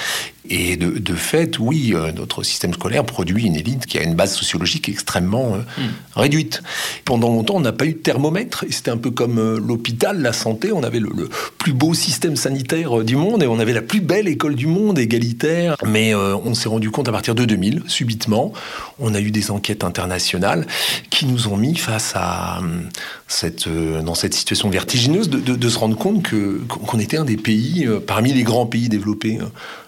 Et 0.49 0.77
de, 0.77 0.97
de 0.97 1.13
fait, 1.13 1.59
oui, 1.59 1.93
euh, 1.93 2.11
notre 2.11 2.43
système 2.43 2.73
scolaire 2.73 3.05
produit 3.05 3.45
une 3.45 3.55
élite 3.55 3.85
qui 3.85 3.97
a 3.97 4.03
une 4.03 4.15
base 4.15 4.33
sociologique 4.33 4.89
extrêmement 4.89 5.55
euh, 5.55 5.81
hmm. 5.81 5.91
réduite. 6.15 6.61
Pendant 7.05 7.29
longtemps, 7.29 7.55
on 7.55 7.61
n'a 7.61 7.73
pas 7.73 7.85
eu 7.85 7.93
de 7.93 7.99
thermomètre. 7.99 8.65
Et 8.67 8.71
c'était 8.71 8.91
un 8.91 8.97
peu 8.97 9.11
comme 9.11 9.57
l'hôpital, 9.57 10.21
la 10.21 10.33
santé. 10.33 10.71
On 10.71 10.83
avait 10.83 10.99
le, 10.99 11.09
le, 11.15 11.29
plus 11.57 11.73
beau 11.73 11.93
système 11.93 12.35
sanitaire 12.35 13.03
du 13.03 13.15
monde 13.15 13.43
et 13.43 13.47
on 13.47 13.59
avait 13.59 13.73
la 13.73 13.81
plus 13.81 14.01
belle 14.01 14.27
école 14.27 14.55
du 14.55 14.67
monde, 14.67 14.99
égalitaire. 14.99 15.75
Mais 15.85 16.13
on 16.15 16.53
s'est 16.53 16.69
rendu 16.69 16.91
compte 16.91 17.07
à 17.07 17.11
partir 17.11 17.35
de 17.35 17.45
2000, 17.45 17.83
subitement, 17.87 18.53
on 18.99 19.13
a 19.13 19.19
eu 19.19 19.31
des 19.31 19.51
enquêtes 19.51 19.83
internationales 19.83 20.65
qui 21.09 21.25
nous 21.25 21.47
ont 21.47 21.57
mis 21.57 21.75
face 21.75 22.13
à 22.15 22.59
euh, 22.59 22.61
cette, 23.27 23.67
euh, 23.67 24.01
dans 24.01 24.15
cette 24.15 24.33
situation 24.33 24.69
vertigineuse 24.69 25.29
de, 25.29 25.69
se 25.69 25.77
rendre 25.77 25.97
compte 25.97 26.25
qu'on 26.67 26.99
était 26.99 27.17
un 27.17 27.25
des 27.25 27.37
pays, 27.37 27.85
euh, 27.85 27.99
parmi 27.99 28.33
les 28.33 28.43
grands 28.43 28.65
pays 28.65 28.89
développés 28.89 29.39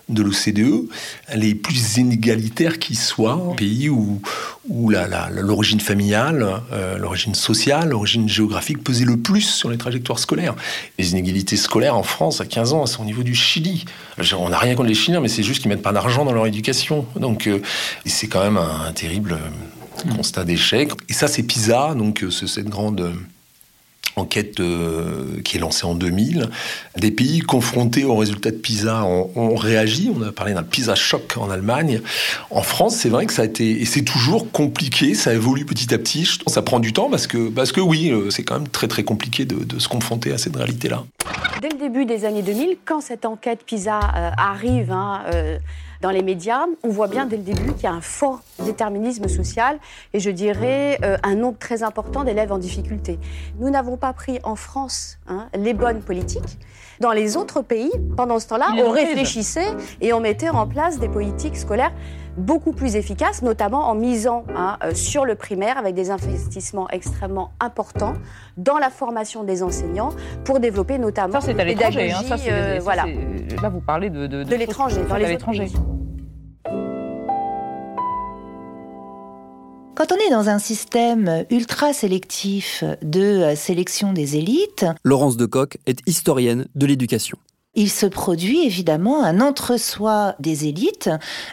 de 0.10 0.24
l'OCDE, 0.24 0.90
les 1.36 1.56
plus 1.56 1.98
inégalitaires 1.98 2.80
qui 2.80 2.96
soient, 2.96 3.52
un 3.52 3.56
pays 3.56 3.90
où, 3.90 4.22
où 4.68 4.92
l'origine 5.32 5.80
familiale, 5.80 6.62
euh, 6.72 6.98
l'origine 6.98 7.36
sociale, 7.36 7.90
l'origine 7.90 8.28
géographique 8.28 8.84
pesait 8.84 9.06
le 9.06 9.18
plus 9.18 9.42
sur 9.42 9.70
les 9.70 9.78
trajectoires 9.78 10.20
scolaires. 10.20 10.56
Les 10.98 11.12
inégalités 11.12 11.58
scolaires 11.58 11.96
en 11.96 12.04
France, 12.04 12.42
à 12.42 12.46
15 12.46 12.74
ans, 12.74 12.86
sont 12.86 13.04
au 13.04 13.06
niveau 13.06 13.24
du 13.24 13.36
Chili. 13.36 13.86
On 14.38 14.50
n'a 14.50 14.58
rien 14.58 14.76
contre 14.76 14.90
les 14.90 14.96
Chiliens, 14.96 15.22
mais 15.22 15.30
c'est 15.30 15.44
juste 15.44 15.62
qu'ils 15.62 15.70
mettent 15.70 15.82
pas 15.82 15.94
d'argent 15.94 16.26
dans 16.26 16.34
leur 16.34 16.48
éducation. 16.48 17.06
Donc 17.16 17.48
euh, 17.48 17.60
c'est 18.06 18.28
quand 18.28 18.44
même 18.44 18.58
un, 18.58 18.92
terrible 18.94 19.34
euh, 19.34 20.16
constat 20.16 20.44
d'échec. 20.44 20.92
Et 21.08 21.14
ça, 21.14 21.28
c'est 21.28 21.44
PISA, 21.44 21.94
donc 21.96 22.26
c'est 22.32 22.48
cette 22.48 22.70
grande 22.70 23.14
enquête 24.20 24.60
euh, 24.60 25.42
qui 25.44 25.58
est 25.58 25.60
lancée 25.60 25.86
en 25.86 25.96
2000. 25.96 26.50
Des 26.98 27.12
pays 27.12 27.40
confrontés 27.40 28.04
aux 28.04 28.16
résultats 28.16 28.52
de 28.52 28.58
PISA 28.58 29.04
ont, 29.04 29.56
réagi. 29.56 30.12
On 30.16 30.22
a 30.22 30.32
parlé 30.32 30.54
d'un 30.54 30.64
PISA 30.64 30.96
choc 30.96 31.36
en 31.38 31.50
Allemagne. 31.50 32.02
En 32.52 32.62
France, 32.62 32.96
c'est 32.96 33.10
vrai 33.10 33.26
que 33.26 33.34
ça 33.34 33.42
a 33.42 33.46
été, 33.46 33.82
et 33.82 33.86
c'est 33.86 34.04
toujours 34.04 34.52
compliqué, 34.52 35.16
ça 35.16 35.34
évolue 35.34 35.66
petit 35.66 35.94
à 35.94 35.98
petit. 35.98 36.30
Ça 36.48 36.62
prend 36.62 36.80
du 36.80 36.94
temps 36.94 37.10
parce 37.10 37.28
que, 37.28 37.50
parce 37.50 37.72
que 37.72 37.82
oui, 37.82 38.10
euh, 38.12 38.30
c'est 38.30 38.44
quand 38.44 38.56
même 38.56 38.68
très 38.68 38.88
très 38.88 39.04
compliqué 39.04 39.46
de, 39.46 39.80
se 39.80 39.88
confronter 39.88 40.32
à 40.32 40.38
cette 40.38 40.56
réalité-là. 40.56 41.04
Dès 41.62 41.70
le 41.70 41.78
début 41.78 42.06
des 42.06 42.26
années 42.26 42.42
2000, 42.42 42.78
quand 42.86 43.02
cette 43.02 43.26
enquête 43.26 43.64
PISA 43.66 44.00
euh, 44.00 44.30
arrive, 44.38 44.92
hein, 44.92 45.24
dans 46.02 46.12
les 46.12 46.22
médias, 46.22 46.66
on 46.84 46.90
voit 46.90 47.08
bien 47.08 47.26
dès 47.26 47.38
le 47.38 47.44
début 47.44 47.74
qu'il 47.74 47.84
y 47.84 47.88
a 47.88 47.92
un 47.92 48.02
fort 48.02 48.42
déterminisme 48.64 49.28
social 49.28 49.80
et 50.14 50.20
je 50.20 50.30
dirais 50.30 50.98
euh, 51.04 51.18
un 51.24 51.36
nombre 51.36 51.58
très 51.58 51.84
important 51.84 52.24
d'élèves 52.24 52.52
en 52.52 52.58
difficulté. 52.58 53.20
Nous 53.60 53.70
n'avons 53.70 53.98
pas 53.98 54.14
pris 54.14 54.40
en 54.44 54.56
France 54.56 55.18
hein, 55.28 55.50
les 55.54 55.74
bonnes 55.74 56.02
politiques. 56.02 56.58
Dans 57.00 57.12
les 57.12 57.38
autres 57.38 57.62
pays, 57.62 57.92
pendant 58.18 58.40
ce 58.40 58.48
temps-là, 58.48 58.72
on 58.78 58.92
réfléchissait 58.92 59.76
et 60.02 60.12
on 60.12 60.20
mettait 60.20 60.50
en 60.50 60.68
place 60.68 61.00
des 61.00 61.08
politiques 61.08 61.56
scolaires 61.56 61.94
beaucoup 62.38 62.72
plus 62.72 62.96
efficaces, 62.96 63.42
notamment 63.42 63.90
en 63.90 63.96
misant 63.96 64.44
hein, 64.56 64.78
euh, 64.84 64.94
sur 64.94 65.26
le 65.26 65.36
primaire 65.36 65.78
avec 65.78 65.96
des 65.96 66.12
investissements 66.12 66.90
extrêmement 66.90 67.52
importants 67.60 68.14
dans 68.58 68.78
la 68.78 68.90
formation 68.90 69.44
des 69.44 69.64
enseignants 69.64 70.12
pour 70.44 70.60
développer 70.60 70.98
notamment 70.98 71.42
ça, 71.42 71.48
c'est 71.48 71.60
à 71.60 71.64
l'étranger, 71.64 72.12
hein, 72.12 72.22
euh, 72.48 72.80
voilà. 72.82 73.06
Là, 73.62 73.70
vous 73.70 73.82
parlez 73.82 74.10
de, 74.10 74.28
de, 74.28 74.44
de, 74.44 74.56
l'étranger, 74.56 75.02
dans 75.08 75.16
les 75.16 75.32
étrangers. 75.32 75.72
Quand 79.96 80.14
on 80.14 80.16
est 80.16 80.32
dans 80.32 80.48
un 80.48 80.60
système 80.60 81.44
ultra 81.50 81.92
sélectif 81.92 82.86
de 83.02 83.54
sélection 83.56 84.14
des 84.14 84.38
élites, 84.38 84.86
Laurence 85.04 85.36
Decoq 85.36 85.78
est 85.88 86.00
historienne 86.08 86.68
de 86.76 86.86
l'éducation 86.86 87.38
il 87.80 87.90
se 87.90 88.06
produit 88.06 88.66
évidemment 88.66 89.24
un 89.24 89.40
entre-soi 89.40 90.36
des 90.42 90.68
élites 90.68 91.10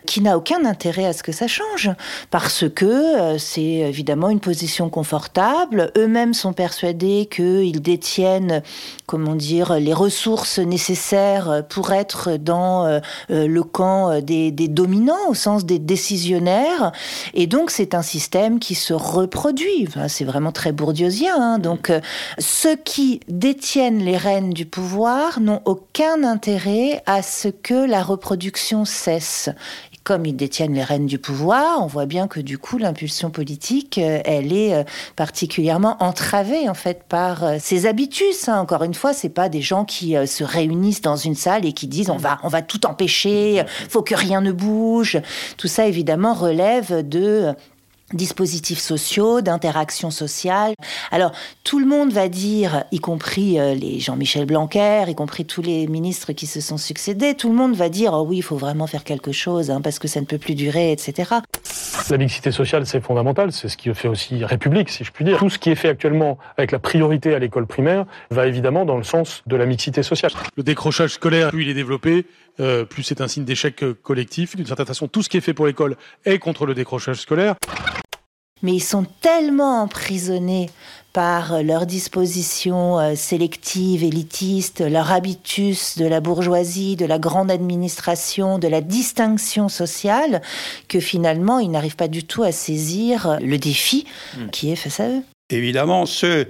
qui 0.06 0.20
n'a 0.20 0.36
aucun 0.36 0.64
intérêt 0.64 1.06
à 1.06 1.12
ce 1.12 1.22
que 1.22 1.30
ça 1.30 1.46
change, 1.46 1.88
parce 2.32 2.64
que 2.68 2.84
euh, 2.84 3.38
c'est 3.38 3.62
évidemment 3.62 4.28
une 4.28 4.40
position 4.40 4.90
confortable. 4.90 5.92
Eux-mêmes 5.96 6.34
sont 6.34 6.52
persuadés 6.52 7.28
qu'ils 7.30 7.80
détiennent, 7.80 8.64
comment 9.06 9.36
dire, 9.36 9.74
les 9.74 9.92
ressources 9.92 10.58
nécessaires 10.58 11.62
pour 11.68 11.92
être 11.92 12.36
dans 12.38 12.84
euh, 12.86 12.98
euh, 13.30 13.46
le 13.46 13.62
camp 13.62 14.20
des, 14.20 14.50
dominants, 14.50 15.28
au 15.28 15.34
sens 15.34 15.64
des 15.64 15.78
décisionnaires. 15.78 16.90
Et 17.34 17.46
donc 17.46 17.70
c'est 17.70 17.94
un 17.94 18.02
système 18.02 18.58
qui 18.58 18.74
se 18.74 18.94
reproduit. 18.94 19.86
c'est 20.08 20.24
vraiment 20.24 20.50
très 20.50 20.72
bourdieusien. 20.72 21.36
Hein. 21.38 21.58
Donc 21.60 21.92
ceux 22.38 22.74
qui 22.74 23.20
détiennent 23.28 24.00
les 24.00 24.16
rênes 24.16 24.50
du 24.50 24.66
pouvoir 24.66 25.38
n'ont 25.38 25.62
aucun 25.66 26.15
intérêt 26.24 27.02
à 27.06 27.22
ce 27.22 27.48
que 27.48 27.86
la 27.86 28.02
reproduction 28.02 28.84
cesse. 28.84 29.50
comme 30.04 30.24
ils 30.24 30.36
détiennent 30.36 30.74
les 30.74 30.84
rênes 30.84 31.06
du 31.06 31.18
pouvoir, 31.18 31.82
on 31.82 31.86
voit 31.86 32.06
bien 32.06 32.28
que 32.28 32.38
du 32.38 32.58
coup 32.58 32.78
l'impulsion 32.78 33.30
politique, 33.30 33.98
euh, 33.98 34.20
elle 34.24 34.52
est 34.52 34.72
euh, 34.72 34.84
particulièrement 35.16 35.96
entravée 35.98 36.68
en 36.68 36.74
fait 36.74 37.02
par 37.08 37.42
euh, 37.42 37.56
ces 37.58 37.86
habitus. 37.86 38.48
Hein. 38.48 38.60
Encore 38.60 38.84
une 38.84 38.94
fois, 38.94 39.12
c'est 39.12 39.30
pas 39.30 39.48
des 39.48 39.62
gens 39.62 39.84
qui 39.84 40.14
se 40.26 40.44
réunissent 40.44 41.02
dans 41.02 41.16
une 41.16 41.34
salle 41.34 41.64
et 41.64 41.72
qui 41.72 41.88
disent 41.88 42.10
on 42.10 42.16
va 42.16 42.38
on 42.44 42.48
va 42.48 42.62
tout 42.62 42.86
empêcher, 42.86 43.64
faut 43.88 44.02
que 44.02 44.14
rien 44.14 44.40
ne 44.40 44.52
bouge. 44.52 45.20
Tout 45.56 45.68
ça 45.68 45.86
évidemment 45.86 46.34
relève 46.34 47.06
de 47.08 47.52
dispositifs 48.12 48.78
sociaux, 48.78 49.40
d'interaction 49.40 50.10
sociale. 50.10 50.74
Alors, 51.10 51.32
tout 51.64 51.80
le 51.80 51.86
monde 51.86 52.12
va 52.12 52.28
dire, 52.28 52.84
y 52.92 53.00
compris 53.00 53.58
euh, 53.58 53.74
les 53.74 53.98
Jean-Michel 53.98 54.46
Blanquer, 54.46 55.04
y 55.08 55.14
compris 55.14 55.44
tous 55.44 55.62
les 55.62 55.86
ministres 55.88 56.32
qui 56.32 56.46
se 56.46 56.60
sont 56.60 56.78
succédés, 56.78 57.34
tout 57.34 57.48
le 57.48 57.54
monde 57.54 57.74
va 57.74 57.88
dire, 57.88 58.12
oh 58.12 58.24
oui, 58.28 58.38
il 58.38 58.42
faut 58.42 58.56
vraiment 58.56 58.86
faire 58.86 59.02
quelque 59.02 59.32
chose, 59.32 59.70
hein, 59.70 59.80
parce 59.80 59.98
que 59.98 60.06
ça 60.06 60.20
ne 60.20 60.26
peut 60.26 60.38
plus 60.38 60.54
durer, 60.54 60.92
etc. 60.92 61.34
La 62.10 62.18
mixité 62.18 62.52
sociale, 62.52 62.86
c'est 62.86 63.00
fondamental, 63.00 63.50
c'est 63.50 63.68
ce 63.68 63.76
qui 63.76 63.92
fait 63.92 64.08
aussi 64.08 64.44
République, 64.44 64.90
si 64.90 65.02
je 65.02 65.10
puis 65.10 65.24
dire. 65.24 65.38
Tout 65.38 65.50
ce 65.50 65.58
qui 65.58 65.70
est 65.70 65.74
fait 65.74 65.88
actuellement 65.88 66.38
avec 66.56 66.70
la 66.70 66.78
priorité 66.78 67.34
à 67.34 67.40
l'école 67.40 67.66
primaire 67.66 68.04
va 68.30 68.46
évidemment 68.46 68.84
dans 68.84 68.96
le 68.96 69.02
sens 69.02 69.42
de 69.46 69.56
la 69.56 69.66
mixité 69.66 70.04
sociale. 70.04 70.30
Le 70.56 70.62
décrochage 70.62 71.14
scolaire, 71.14 71.50
plus 71.50 71.62
il 71.62 71.68
est 71.68 71.74
développé, 71.74 72.26
euh, 72.60 72.84
plus 72.84 73.02
c'est 73.02 73.20
un 73.20 73.28
signe 73.28 73.44
d'échec 73.44 73.84
collectif. 74.02 74.54
D'une 74.54 74.66
certaine 74.66 74.86
façon, 74.86 75.08
tout 75.08 75.22
ce 75.22 75.28
qui 75.28 75.36
est 75.36 75.40
fait 75.40 75.54
pour 75.54 75.66
l'école 75.66 75.96
est 76.24 76.38
contre 76.38 76.66
le 76.66 76.74
décrochage 76.74 77.20
scolaire 77.20 77.56
mais 78.62 78.74
ils 78.74 78.80
sont 78.80 79.06
tellement 79.20 79.82
emprisonnés 79.82 80.70
par 81.12 81.62
leurs 81.62 81.86
dispositions 81.86 82.98
euh, 82.98 83.14
sélectives, 83.14 84.04
élitistes, 84.04 84.82
leur 84.82 85.12
habitus 85.12 85.96
de 85.96 86.04
la 86.04 86.20
bourgeoisie, 86.20 86.94
de 86.94 87.06
la 87.06 87.18
grande 87.18 87.50
administration, 87.50 88.58
de 88.58 88.68
la 88.68 88.82
distinction 88.82 89.70
sociale, 89.70 90.42
que 90.88 91.00
finalement 91.00 91.58
ils 91.58 91.70
n'arrivent 91.70 91.96
pas 91.96 92.08
du 92.08 92.24
tout 92.24 92.42
à 92.42 92.52
saisir 92.52 93.38
le 93.40 93.56
défi 93.56 94.06
hmm. 94.36 94.50
qui 94.50 94.70
est 94.70 94.76
face 94.76 95.00
à 95.00 95.08
eux. 95.08 95.22
Évidemment, 95.48 96.04
ceux 96.04 96.48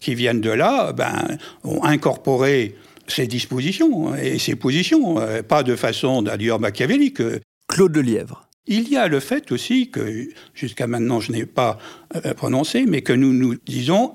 qui 0.00 0.16
viennent 0.16 0.40
de 0.40 0.50
là 0.50 0.92
ben, 0.92 1.38
ont 1.62 1.84
incorporé 1.84 2.74
ces 3.06 3.28
dispositions 3.28 4.16
et 4.16 4.38
ces 4.38 4.56
positions, 4.56 5.20
euh, 5.20 5.42
pas 5.42 5.62
de 5.62 5.76
façon 5.76 6.22
d'ailleurs 6.22 6.58
machiavélique. 6.58 7.22
Claude 7.68 7.96
Lelièvre. 7.96 8.47
Il 8.70 8.90
y 8.90 8.98
a 8.98 9.08
le 9.08 9.18
fait 9.18 9.50
aussi 9.50 9.90
que, 9.90 10.28
jusqu'à 10.54 10.86
maintenant 10.86 11.20
je 11.20 11.32
n'ai 11.32 11.46
pas 11.46 11.78
euh, 12.14 12.34
prononcé, 12.34 12.84
mais 12.86 13.00
que 13.00 13.14
nous 13.14 13.32
nous 13.32 13.56
disons 13.66 14.14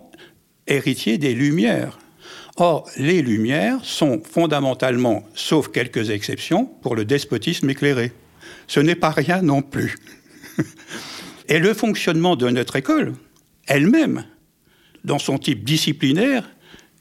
héritiers 0.68 1.18
des 1.18 1.34
Lumières. 1.34 1.98
Or, 2.58 2.88
les 2.98 3.24
Lumières 3.24 3.84
sont 3.84 4.22
fondamentalement, 4.24 5.28
sauf 5.34 5.70
quelques 5.70 6.12
exceptions, 6.12 6.66
pour 6.66 6.96
le 6.96 7.04
despotisme 7.04 7.68
éclairé. 7.72 8.12
Ce 8.68 8.80
n'est 8.80 8.96
pas 8.96 9.10
rien 9.10 9.42
non 9.42 9.64
plus. 9.64 9.96
Et 11.50 11.58
le 11.58 11.74
fonctionnement 11.74 12.36
de 12.36 12.48
notre 12.48 12.76
école, 12.76 13.14
elle-même, 13.66 14.24
dans 15.04 15.20
son 15.20 15.40
type 15.40 15.64
disciplinaire, 15.64 16.48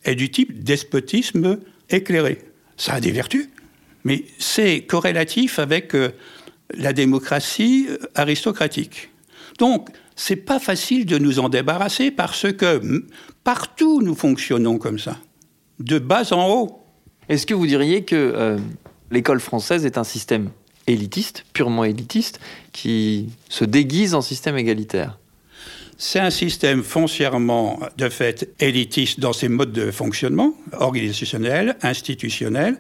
est 0.05 0.15
du 0.15 0.31
type 0.31 0.65
despotisme 0.65 1.61
éclairé. 1.91 2.39
Ça 2.79 2.95
a 2.95 3.01
des 3.01 3.13
vertus, 3.13 3.51
mais 4.05 4.25
c'est 4.39 4.85
corrélatif 4.87 5.59
avec 5.59 5.95
euh, 5.95 6.13
la 6.75 6.93
démocratie 6.93 7.87
euh, 7.89 7.99
aristocratique. 8.15 9.11
Donc, 9.59 9.89
c'est 10.17 10.37
pas 10.37 10.59
facile 10.59 11.07
de 11.07 11.19
nous 11.19 11.39
en 11.39 11.49
débarrasser 11.49 12.11
parce 12.11 12.53
que 12.53 13.05
partout 13.45 14.03
nous 14.03 14.15
fonctionnons 14.15 14.79
comme 14.79 14.99
ça, 14.99 15.19
de 15.79 15.99
bas 15.99 16.33
en 16.33 16.49
haut. 16.49 16.81
Est-ce 17.29 17.47
que 17.47 17.55
vous 17.55 17.67
diriez 17.67 18.05
que 18.05 18.17
euh, 18.17 18.59
l'école 19.11 19.41
française 19.41 19.87
est 19.87 19.99
un 19.99 20.05
système 20.05 20.51
élitiste, 20.87 21.45
purement 21.53 21.85
élitiste, 21.85 22.41
qui 22.73 23.31
se 23.49 23.65
déguise 23.65 24.15
en 24.15 24.21
système 24.21 24.57
égalitaire? 24.57 25.19
C'est 25.99 26.19
un 26.19 26.31
système 26.31 26.83
foncièrement, 26.83 27.79
de 27.97 28.09
fait, 28.09 28.53
élitiste 28.59 29.21
dans 29.21 29.33
ses 29.33 29.49
modes 29.49 29.73
de 29.73 29.93
fonctionnement, 29.93 30.55
organisationnel, 30.73 31.77
institutionnel, 31.83 32.79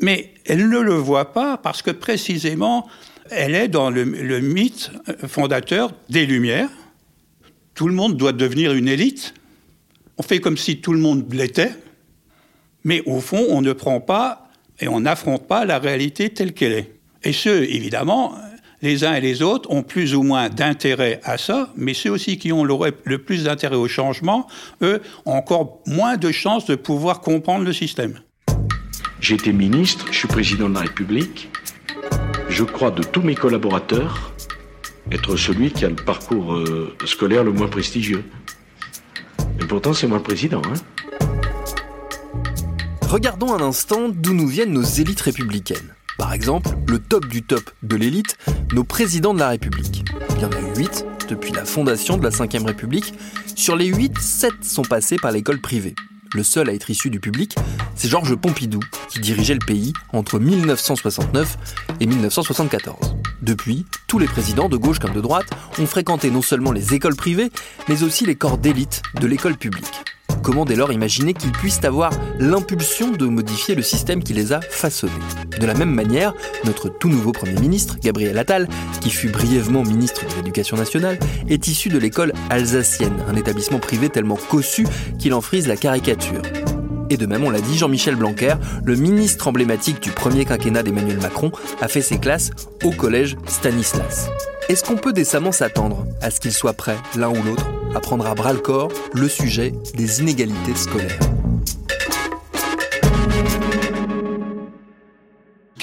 mais 0.00 0.34
elle 0.44 0.68
ne 0.68 0.78
le 0.78 0.94
voit 0.94 1.32
pas 1.32 1.56
parce 1.56 1.82
que 1.82 1.90
précisément, 1.90 2.86
elle 3.30 3.54
est 3.54 3.68
dans 3.68 3.90
le, 3.90 4.04
mythe 4.04 4.90
fondateur 5.26 5.92
des 6.08 6.26
Lumières. 6.26 6.70
Tout 7.74 7.88
le 7.88 7.94
monde 7.94 8.16
doit 8.16 8.32
devenir 8.32 8.72
une 8.72 8.88
élite. 8.88 9.34
On 10.18 10.22
fait 10.22 10.40
comme 10.40 10.56
si 10.56 10.80
tout 10.80 10.92
le 10.92 10.98
monde 10.98 11.32
l'était, 11.32 11.72
mais 12.84 13.02
au 13.06 13.20
fond, 13.20 13.44
on 13.50 13.60
ne 13.60 13.72
prend 13.72 14.00
pas 14.00 14.48
et 14.80 14.88
on 14.88 15.00
n'affronte 15.00 15.46
pas 15.46 15.64
la 15.64 15.78
réalité 15.78 16.30
telle 16.30 16.52
qu'elle 16.52 16.72
est. 16.72 16.92
Et 17.22 17.32
ceux, 17.32 17.64
évidemment, 17.64 18.36
les 18.82 19.04
uns 19.04 19.14
et 19.14 19.20
les 19.20 19.42
autres 19.42 19.70
ont 19.70 19.82
plus 19.82 20.14
ou 20.14 20.22
moins 20.22 20.48
d'intérêt 20.48 21.20
à 21.24 21.38
ça, 21.38 21.72
mais 21.76 21.94
ceux 21.94 22.10
aussi 22.10 22.38
qui 22.38 22.52
ont 22.52 22.64
le 22.64 23.18
plus 23.18 23.44
d'intérêt 23.44 23.76
au 23.76 23.88
changement, 23.88 24.46
eux, 24.82 25.02
ont 25.24 25.32
encore 25.32 25.80
moins 25.86 26.16
de 26.16 26.30
chances 26.30 26.66
de 26.66 26.74
pouvoir 26.74 27.20
comprendre 27.20 27.64
le 27.64 27.72
système. 27.72 28.20
J'ai 29.20 29.34
été 29.34 29.52
ministre, 29.52 30.06
je 30.10 30.18
suis 30.18 30.28
président 30.28 30.68
de 30.68 30.74
la 30.74 30.80
République. 30.80 31.50
Je 32.48 32.64
crois 32.64 32.90
de 32.90 33.02
tous 33.02 33.22
mes 33.22 33.34
collaborateurs 33.34 34.32
être 35.10 35.36
celui 35.36 35.70
qui 35.70 35.84
a 35.84 35.88
le 35.88 35.94
parcours 35.94 36.54
euh, 36.54 36.94
scolaire 37.04 37.44
le 37.44 37.52
moins 37.52 37.68
prestigieux. 37.68 38.24
Et 39.60 39.64
pourtant, 39.64 39.92
c'est 39.92 40.06
moi 40.06 40.18
le 40.18 40.22
président. 40.22 40.62
Hein 40.66 40.74
Regardons 43.08 43.54
un 43.54 43.60
instant 43.60 44.08
d'où 44.08 44.34
nous 44.34 44.48
viennent 44.48 44.72
nos 44.72 44.82
élites 44.82 45.20
républicaines. 45.20 45.94
Par 46.18 46.32
exemple, 46.32 46.70
le 46.88 46.98
top 46.98 47.26
du 47.26 47.42
top 47.42 47.70
de 47.82 47.96
l'élite, 47.96 48.36
nos 48.72 48.84
présidents 48.84 49.34
de 49.34 49.38
la 49.38 49.50
République. 49.50 50.04
Il 50.36 50.42
y 50.42 50.44
en 50.44 50.50
a 50.50 50.60
eu 50.60 50.76
8 50.76 51.06
depuis 51.28 51.52
la 51.52 51.64
fondation 51.64 52.16
de 52.16 52.22
la 52.22 52.30
Ve 52.30 52.64
République. 52.64 53.14
Sur 53.54 53.76
les 53.76 53.86
8, 53.86 54.18
7 54.18 54.52
sont 54.62 54.82
passés 54.82 55.16
par 55.16 55.30
l'école 55.30 55.60
privée. 55.60 55.94
Le 56.34 56.42
seul 56.42 56.68
à 56.68 56.74
être 56.74 56.90
issu 56.90 57.10
du 57.10 57.20
public, 57.20 57.54
c'est 57.94 58.08
Georges 58.08 58.34
Pompidou, 58.34 58.80
qui 59.08 59.20
dirigeait 59.20 59.54
le 59.54 59.64
pays 59.64 59.92
entre 60.12 60.38
1969 60.38 61.56
et 62.00 62.06
1974. 62.06 63.16
Depuis, 63.42 63.86
tous 64.06 64.18
les 64.18 64.26
présidents, 64.26 64.68
de 64.68 64.76
gauche 64.76 64.98
comme 64.98 65.12
de 65.12 65.20
droite, 65.20 65.46
ont 65.78 65.86
fréquenté 65.86 66.30
non 66.30 66.42
seulement 66.42 66.72
les 66.72 66.94
écoles 66.94 67.16
privées, 67.16 67.50
mais 67.88 68.02
aussi 68.02 68.26
les 68.26 68.36
corps 68.36 68.58
d'élite 68.58 69.02
de 69.20 69.26
l'école 69.26 69.56
publique. 69.56 70.04
Comment 70.46 70.64
dès 70.64 70.76
lors 70.76 70.92
imaginer 70.92 71.34
qu'ils 71.34 71.50
puissent 71.50 71.82
avoir 71.82 72.12
l'impulsion 72.38 73.10
de 73.10 73.26
modifier 73.26 73.74
le 73.74 73.82
système 73.82 74.22
qui 74.22 74.32
les 74.32 74.52
a 74.52 74.60
façonnés 74.60 75.12
De 75.58 75.66
la 75.66 75.74
même 75.74 75.90
manière, 75.90 76.34
notre 76.64 76.88
tout 76.88 77.08
nouveau 77.08 77.32
Premier 77.32 77.58
ministre, 77.58 77.96
Gabriel 78.00 78.38
Attal, 78.38 78.68
qui 79.00 79.10
fut 79.10 79.28
brièvement 79.28 79.82
ministre 79.82 80.24
de 80.24 80.36
l'Éducation 80.36 80.76
nationale, 80.76 81.18
est 81.48 81.66
issu 81.66 81.88
de 81.88 81.98
l'école 81.98 82.32
alsacienne, 82.48 83.24
un 83.26 83.34
établissement 83.34 83.80
privé 83.80 84.08
tellement 84.08 84.36
cossu 84.36 84.86
qu'il 85.18 85.34
en 85.34 85.40
frise 85.40 85.66
la 85.66 85.76
caricature. 85.76 86.42
Et 87.10 87.16
de 87.16 87.26
même, 87.26 87.44
on 87.44 87.50
l'a 87.50 87.60
dit, 87.60 87.76
Jean-Michel 87.76 88.16
Blanquer, 88.16 88.54
le 88.84 88.96
ministre 88.96 89.48
emblématique 89.48 90.02
du 90.02 90.10
premier 90.10 90.44
quinquennat 90.44 90.82
d'Emmanuel 90.82 91.18
Macron, 91.20 91.52
a 91.80 91.88
fait 91.88 92.02
ses 92.02 92.18
classes 92.18 92.50
au 92.82 92.90
collège 92.90 93.36
Stanislas. 93.46 94.28
Est-ce 94.68 94.82
qu'on 94.82 94.96
peut 94.96 95.12
décemment 95.12 95.52
s'attendre 95.52 96.06
à 96.20 96.30
ce 96.30 96.40
qu'ils 96.40 96.52
soient 96.52 96.72
prêts, 96.72 96.98
l'un 97.16 97.28
ou 97.28 97.42
l'autre, 97.42 97.66
à 97.94 98.00
prendre 98.00 98.26
à 98.26 98.34
bras 98.34 98.52
le 98.52 98.58
corps 98.58 98.90
le 99.12 99.28
sujet 99.28 99.72
des 99.94 100.20
inégalités 100.20 100.74
scolaires? 100.74 101.18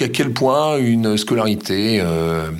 À 0.04 0.08
quel 0.08 0.34
point 0.34 0.76
une 0.76 1.16
scolarité 1.16 1.98
euh, 1.98 2.50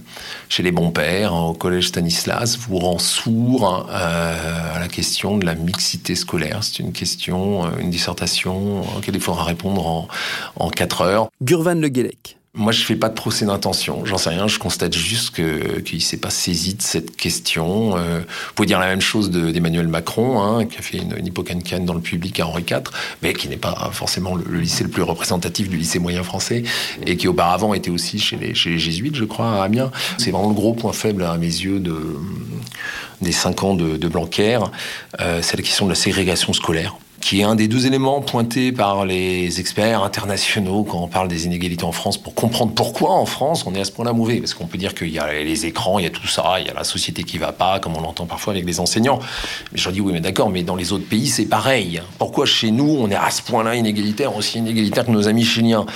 chez 0.49 0.63
les 0.63 0.73
bons 0.73 0.91
pères 0.91 1.35
hein, 1.35 1.49
au 1.49 1.53
collège 1.53 1.89
Stanislas 1.89 2.57
vous 2.57 2.79
rend 2.79 2.99
sourd 2.99 3.87
euh, 3.91 4.75
à 4.75 4.81
la 4.81 4.89
question 4.89 5.37
de 5.37 5.45
la 5.45 5.55
mixité 5.55 6.15
scolaire? 6.15 6.61
C'est 6.65 6.79
une 6.79 6.93
question, 6.93 7.67
euh, 7.67 7.69
une 7.81 7.91
dissertation 7.91 8.81
à 8.91 8.95
laquelle 8.95 9.17
il 9.17 9.21
faudra 9.21 9.45
répondre 9.45 9.87
en, 9.87 10.09
en 10.57 10.71
4 10.71 11.03
heures. 11.03 11.29
Gurvan 11.43 11.75
Le. 11.75 11.91
Moi, 12.57 12.71
je 12.71 12.85
fais 12.85 12.95
pas 12.95 13.09
de 13.09 13.15
procès 13.15 13.45
d'intention. 13.47 14.05
J'en 14.05 14.17
sais 14.17 14.31
rien. 14.31 14.47
Je 14.47 14.61
constate 14.61 14.95
juste 14.95 15.31
que 15.35 15.81
qu'il 15.81 16.01
s'est 16.01 16.19
pas 16.19 16.31
saisi 16.31 16.75
de 16.75 16.83
cette 16.83 17.17
question. 17.17 17.97
Euh, 17.97 18.21
vous 18.21 18.55
pouvez 18.55 18.67
dire 18.67 18.79
la 18.79 18.87
même 18.87 19.01
chose 19.01 19.31
de- 19.31 19.51
d'Emmanuel 19.51 19.89
Macron, 19.89 20.41
hein, 20.41 20.65
qui 20.65 20.79
a 20.79 20.83
fait 20.83 20.99
une, 20.99 21.17
une 21.19 21.27
hippocancane 21.27 21.85
dans 21.85 21.95
le 21.95 22.01
public 22.01 22.39
à 22.39 22.47
Henri 22.47 22.63
IV, 22.71 22.83
mais 23.23 23.33
qui 23.35 23.49
n'est 23.49 23.57
pas 23.57 23.91
forcément 23.93 24.37
le, 24.37 24.45
le 24.49 24.61
lycée 24.61 24.85
le 24.85 24.91
plus 24.91 25.03
représentatif 25.03 25.69
du 25.69 25.77
lycée 25.77 25.99
moyen 25.99 26.23
français, 26.23 26.63
et 27.05 27.17
qui 27.17 27.27
auparavant 27.27 27.75
était 27.75 27.91
aussi 27.91 28.21
chez 28.21 28.37
les, 28.37 28.55
chez 28.55 28.71
les 28.71 28.79
jésuites, 28.79 29.17
je 29.17 29.25
crois, 29.25 29.61
à 29.61 29.65
Amiens. 29.65 29.91
C'est 30.19 30.31
vraiment 30.31 30.49
le 30.49 30.55
gros 30.55 30.75
point 30.75 30.93
faible 30.93 31.25
à 31.25 31.37
mes 31.37 31.47
yeux 31.47 31.81
de 31.81 31.97
des 33.21 33.33
cinq 33.33 33.65
ans 33.65 33.75
de, 33.75 33.97
de 33.97 34.09
Blanquer. 34.09 34.61
Euh, 35.21 35.41
c'est 35.43 35.57
la 35.57 35.63
question 35.65 35.87
de 35.87 35.91
la 35.91 35.97
ségrégation 35.97 36.53
scolaire 36.53 36.95
qui 37.25 37.41
est 37.41 37.45
un 37.45 37.55
des 37.55 37.69
deux 37.69 37.87
éléments 37.87 38.21
pointés 38.21 38.71
par 38.71 39.07
les 39.07 39.59
experts 39.59 40.03
internationaux 40.03 40.85
quand 40.85 40.99
on 40.99 41.09
parle 41.09 41.27
des 41.27 41.47
inégalités 41.47 41.85
en 41.85 41.91
France, 41.91 42.19
pour 42.19 42.35
comprendre 42.35 42.75
pourquoi 42.75 43.13
en 43.13 43.25
France 43.25 43.65
on 43.67 43.75
est 43.75 43.81
à 43.81 43.85
ce 43.85 43.93
point-là 43.93 44.13
mauvais. 44.13 44.41
Parce 44.41 44.53
qu'on 44.53 44.67
peut 44.67 44.77
dire 44.77 44.95
qu'il 44.95 45.09
y 45.09 45.19
a 45.19 45.33
les 45.33 45.65
écrans, 45.65 45.99
il 45.99 46.03
y 46.03 46.07
a 46.07 46.11
tout 46.11 46.27
ça, 46.27 46.57
il 46.61 46.67
y 46.67 46.69
a 46.69 46.75
la 46.75 46.85
société 46.85 47.23
qui 47.23 47.39
va 47.39 47.53
pas, 47.53 47.81
comme 47.81 47.97
on 47.97 48.03
l'entend 48.03 48.27
parfois 48.27 48.53
avec 48.53 48.67
les 48.67 48.79
enseignants. 48.79 49.21
Mais 49.73 49.79
je 49.79 49.89
dis 49.89 50.03
oui, 50.03 50.13
mais 50.13 50.21
d'accord, 50.21 50.51
mais 50.51 50.63
dans 50.65 50.77
les 50.77 50.93
autres 50.93 51.09
pays 51.09 51.29
c'est 51.29 51.47
pareil. 51.47 52.03
Pourquoi 52.19 52.45
chez 52.45 52.71
nous 52.71 52.95
on 53.01 53.11
est 53.11 53.15
à 53.15 53.31
ce 53.31 53.41
point-là 53.41 53.75
inégalitaire, 53.75 54.37
aussi 54.37 54.59
inégalitaire 54.59 55.07
que 55.07 55.11
nos 55.11 55.27
amis 55.27 55.47
chiliens? 55.47 55.87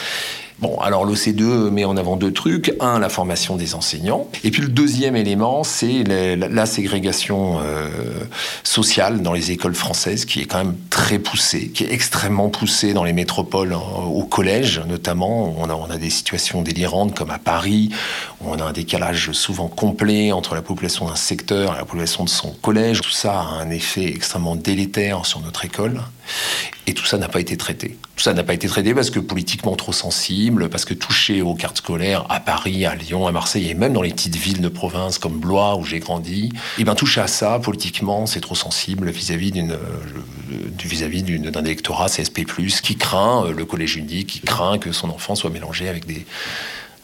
Bon, 0.61 0.77
alors 0.81 1.05
l'OCDE 1.05 1.71
met 1.71 1.85
en 1.85 1.97
avant 1.97 2.16
deux 2.16 2.33
trucs. 2.33 2.75
Un, 2.81 2.99
la 2.99 3.09
formation 3.09 3.55
des 3.55 3.77
enseignants. 3.77 4.27
Et 4.42 4.51
puis 4.51 4.61
le 4.61 4.68
deuxième 4.68 5.14
élément, 5.14 5.62
c'est 5.62 6.03
la, 6.03 6.66
ségrégation 6.66 7.61
euh, 7.62 7.88
sociale 8.64 9.23
dans 9.23 9.33
les 9.33 9.53
écoles 9.53 9.77
françaises, 9.77 10.25
qui 10.25 10.40
est 10.40 10.47
quand 10.47 10.59
même 10.59 10.77
très 10.90 11.21
poussée, 11.21 11.68
qui 11.68 11.85
est 11.85 11.92
extrêmement 11.92 12.49
poussée 12.49 12.92
dans 12.92 13.05
les 13.05 13.12
métropoles, 13.12 13.73
au 13.73 14.25
collège 14.25 14.83
notamment. 14.88 15.55
On 15.59 15.71
a, 15.71 15.75
on 15.75 15.90
a 15.90 15.97
des 15.97 16.11
situations 16.11 16.62
délirantes 16.62 17.16
comme 17.16 17.31
à 17.31 17.38
Paris, 17.38 17.90
où 18.40 18.51
on 18.51 18.59
a 18.59 18.64
un 18.64 18.73
décalage 18.73 19.31
souvent 19.33 19.68
complet 19.68 20.33
entre 20.33 20.57
la 20.57 20.62
population 20.62 21.07
d'un 21.07 21.16
secteur 21.16 21.75
et 21.75 21.77
la 21.77 21.85
population 21.85 22.25
de 22.25 22.29
son 22.29 22.51
collège. 22.51 23.01
Tout 23.01 23.11
ça 23.11 23.40
a 23.40 23.62
un 23.62 23.71
effet 23.71 24.07
extrêmement 24.07 24.57
délétère 24.57 25.25
sur 25.25 25.40
notre 25.40 25.64
école. 25.64 26.03
Et 26.87 26.95
tout 26.95 27.05
ça 27.05 27.19
n'a 27.19 27.29
pas 27.29 27.41
été 27.41 27.57
traité. 27.57 27.99
Tout 28.17 28.23
ça 28.23 28.33
n'a 28.33 28.43
pas 28.43 28.55
été 28.55 28.67
traité 28.69 28.95
parce 28.95 29.11
que 29.11 29.21
politiquement 29.21 29.77
trop 29.77 29.93
sensible, 29.93 30.69
parce 30.69 30.85
que 30.85 30.95
touché 30.95 31.43
aux 31.43 31.55
cartes 31.55 31.79
scolaires 31.79 32.25
à 32.29 32.41
Paris, 32.41 32.87
à 32.87 32.95
Lyon, 32.95 33.27
à 33.27 33.33
Marseille 33.33 33.69
et 33.69 33.75
même 33.75 33.93
dans 33.93 34.03
les 34.03 34.11
petites 34.11 34.37
villes 34.37 34.61
de 34.61 34.69
province 34.69 35.19
comme 35.19 35.38
Blois 35.38 35.77
où 35.77 35.85
j'ai 35.85 35.99
grandi, 35.99 36.51
et 36.79 36.85
bien 36.85 36.95
touché 36.95 37.21
à 37.21 37.27
ça 37.27 37.59
politiquement, 37.59 38.27
c'est 38.27 38.41
trop 38.41 38.55
sensible 38.55 39.11
vis-à-vis 39.11 39.53
d'une 39.53 39.73
euh, 39.73 40.67
vis-à-vis 40.85 41.23
d'un 41.23 41.64
électorat 41.64 42.09
CSP+ 42.09 42.45
qui 42.83 42.97
craint 42.97 43.45
euh, 43.45 43.53
le 43.53 43.64
collège 43.64 43.97
unique, 43.97 44.29
qui 44.29 44.41
craint 44.41 44.79
que 44.79 44.93
son 44.93 45.11
enfant 45.11 45.35
soit 45.35 45.51
mélangé 45.51 45.88
avec 45.88 46.07
des 46.07 46.25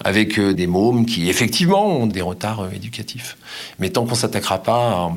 avec 0.03 0.39
euh, 0.39 0.55
des 0.55 0.67
mômes 0.67 1.07
qui 1.07 1.29
effectivement 1.29 1.87
ont 1.87 2.07
des 2.07 2.23
retards 2.23 2.73
éducatifs. 2.73 3.37
Mais 3.79 3.91
tant 3.91 4.07
qu'on 4.07 4.15
s'attaquera 4.15 4.63
pas 4.63 4.91
à, 4.91 5.13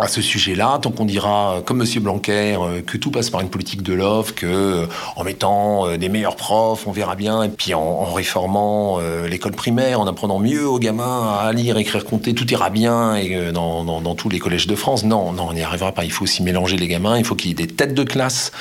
à 0.00 0.08
ce 0.08 0.22
sujet-là, 0.22 0.78
tant 0.80 0.90
qu'on 0.90 1.04
dira, 1.04 1.54
euh, 1.56 1.60
comme 1.60 1.78
Monsieur 1.78 2.00
Blanquer, 2.00 2.56
euh, 2.60 2.80
que 2.82 2.96
tout 2.96 3.10
passe 3.10 3.30
par 3.30 3.40
une 3.40 3.48
politique 3.50 3.82
de 3.82 3.94
l'offre, 3.94 4.34
que 4.34 4.46
euh, 4.46 4.86
en 5.16 5.24
mettant 5.24 5.96
des 5.96 6.08
meilleurs 6.08 6.36
profs, 6.36 6.86
on 6.86 6.92
verra 6.92 7.16
bien, 7.16 7.42
et 7.42 7.48
puis 7.48 7.74
en, 7.74 7.80
en 7.80 8.12
réformant 8.12 8.98
l'école 9.28 9.52
primaire, 9.52 10.00
en 10.00 10.06
apprenant 10.06 10.38
mieux 10.38 10.66
aux 10.68 10.78
gamins 10.78 11.36
à 11.40 11.52
lire, 11.52 11.76
écrire, 11.78 12.04
compter, 12.04 12.34
tout 12.34 12.48
ira 12.50 12.70
bien 12.70 13.16
et 13.16 13.52
dans, 13.52 13.84
dans- 13.84 14.00
dans 14.00 14.14
tous 14.14 14.28
les 14.28 14.38
collèges 14.38 14.66
de 14.66 14.74
France. 14.74 15.04
Non, 15.04 15.32
non, 15.32 15.48
on 15.50 15.52
n'y 15.52 15.62
arrivera 15.62 15.92
pas. 15.92 16.04
Il 16.04 16.12
faut 16.12 16.24
aussi 16.24 16.42
mélanger 16.42 16.76
les 16.76 16.88
gamins. 16.88 17.18
Il 17.18 17.24
faut 17.24 17.34
qu'il 17.34 17.48
y 17.48 17.52
ait 17.52 17.66
des 17.66 17.66
têtes 17.66 17.94
de 17.94 18.04
classe 18.04 18.52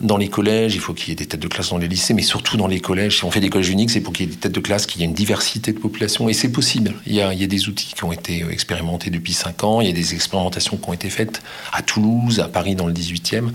dans 0.00 0.16
les 0.16 0.28
collèges, 0.28 0.74
il 0.74 0.80
faut 0.80 0.94
qu'il 0.94 1.08
y 1.08 1.12
ait 1.12 1.16
des 1.16 1.26
têtes 1.26 1.40
de 1.40 1.48
classe 1.48 1.70
dans 1.70 1.78
les 1.78 1.88
lycées, 1.88 2.14
mais 2.14 2.22
surtout 2.22 2.56
dans 2.56 2.68
les 2.68 2.80
collèges. 2.80 3.18
Si 3.18 3.24
on 3.24 3.30
fait 3.30 3.40
des 3.40 3.50
collèges 3.50 3.70
uniques, 3.70 3.90
c'est 3.90 4.00
pour 4.00 4.12
qu'il 4.12 4.26
y 4.26 4.28
ait 4.28 4.32
des 4.32 4.38
têtes 4.38 4.52
de 4.52 4.60
classe, 4.60 4.86
qu'il 4.86 5.00
y 5.00 5.04
ait 5.04 5.06
une 5.06 5.14
diversité 5.14 5.72
de 5.72 5.78
population. 5.78 6.28
Et 6.28 6.34
c'est 6.34 6.50
possible. 6.52 6.94
Il 7.06 7.14
y, 7.14 7.20
a, 7.20 7.32
il 7.32 7.40
y 7.40 7.44
a 7.44 7.48
des 7.48 7.68
outils 7.68 7.92
qui 7.94 8.04
ont 8.04 8.12
été 8.12 8.42
euh, 8.42 8.50
expérimentés 8.50 9.10
depuis 9.10 9.32
5 9.32 9.64
ans. 9.64 9.80
Il 9.80 9.88
y 9.88 9.90
a 9.90 9.94
des 9.94 10.14
expérimentations 10.14 10.76
qui 10.76 10.88
ont 10.88 10.92
été 10.92 11.10
faites 11.10 11.42
à 11.72 11.82
Toulouse, 11.82 12.38
à 12.40 12.48
Paris 12.48 12.76
dans 12.76 12.86
le 12.86 12.92
18e. 12.92 13.50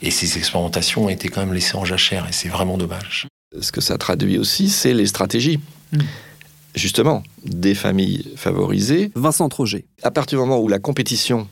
Et 0.00 0.10
ces 0.10 0.38
expérimentations 0.38 1.04
ont 1.04 1.08
été 1.10 1.28
quand 1.28 1.40
même 1.40 1.54
laissées 1.54 1.76
en 1.76 1.84
jachère. 1.84 2.26
Et 2.28 2.32
c'est 2.32 2.48
vraiment 2.48 2.78
dommage. 2.78 3.26
Ce 3.60 3.70
que 3.70 3.82
ça 3.82 3.98
traduit 3.98 4.38
aussi, 4.38 4.70
c'est 4.70 4.94
les 4.94 5.06
stratégies. 5.06 5.60
Justement, 6.74 7.22
des 7.44 7.74
familles 7.74 8.32
favorisées. 8.36 9.12
Vincent 9.14 9.48
Troget. 9.50 9.84
À 10.02 10.10
partir 10.10 10.38
du 10.38 10.46
moment 10.46 10.58
où 10.58 10.68
la 10.68 10.78
compétition 10.78 11.48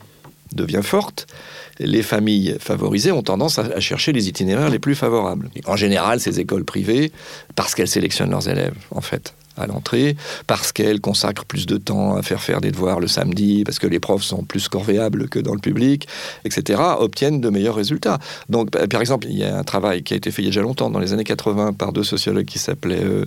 devient 0.53 0.81
forte, 0.83 1.27
les 1.79 2.03
familles 2.03 2.57
favorisées 2.59 3.11
ont 3.11 3.23
tendance 3.23 3.59
à, 3.59 3.79
chercher 3.79 4.11
les 4.11 4.27
itinéraires 4.27 4.69
les 4.69 4.79
plus 4.79 4.95
favorables. 4.95 5.49
En 5.65 5.75
général, 5.75 6.19
ces 6.19 6.39
écoles 6.39 6.65
privées, 6.65 7.11
parce 7.55 7.75
qu'elles 7.75 7.87
sélectionnent 7.87 8.31
leurs 8.31 8.49
élèves, 8.49 8.75
en 8.91 9.01
fait, 9.01 9.33
à 9.57 9.67
l'entrée, 9.67 10.15
parce 10.47 10.71
qu'elles 10.71 11.01
consacrent 11.01 11.45
plus 11.45 11.65
de 11.65 11.77
temps 11.77 12.15
à 12.15 12.21
faire 12.21 12.41
faire 12.41 12.61
des 12.61 12.71
devoirs 12.71 12.99
le 12.99 13.07
samedi, 13.07 13.63
parce 13.63 13.79
que 13.79 13.87
les 13.87 13.99
profs 13.99 14.23
sont 14.23 14.43
plus 14.43 14.67
corvéables 14.67 15.27
que 15.29 15.39
dans 15.39 15.53
le 15.53 15.59
public, 15.59 16.07
etc., 16.45 16.81
obtiennent 16.99 17.41
de 17.41 17.49
meilleurs 17.49 17.75
résultats. 17.75 18.19
Donc, 18.49 18.71
bah, 18.71 18.87
par 18.87 19.01
exemple, 19.01 19.27
il 19.29 19.37
y 19.37 19.43
a 19.43 19.57
un 19.57 19.63
travail 19.63 20.03
qui 20.03 20.13
a 20.13 20.17
été 20.17 20.31
fait 20.31 20.41
il 20.41 20.45
y 20.45 20.47
a 20.47 20.51
déjà 20.51 20.61
longtemps, 20.61 20.89
dans 20.89 20.99
les 20.99 21.13
années 21.13 21.23
80, 21.23 21.73
par 21.73 21.93
deux 21.93 22.03
sociologues 22.03 22.45
qui 22.45 22.59
s'appelaient 22.59 23.03
euh, 23.03 23.25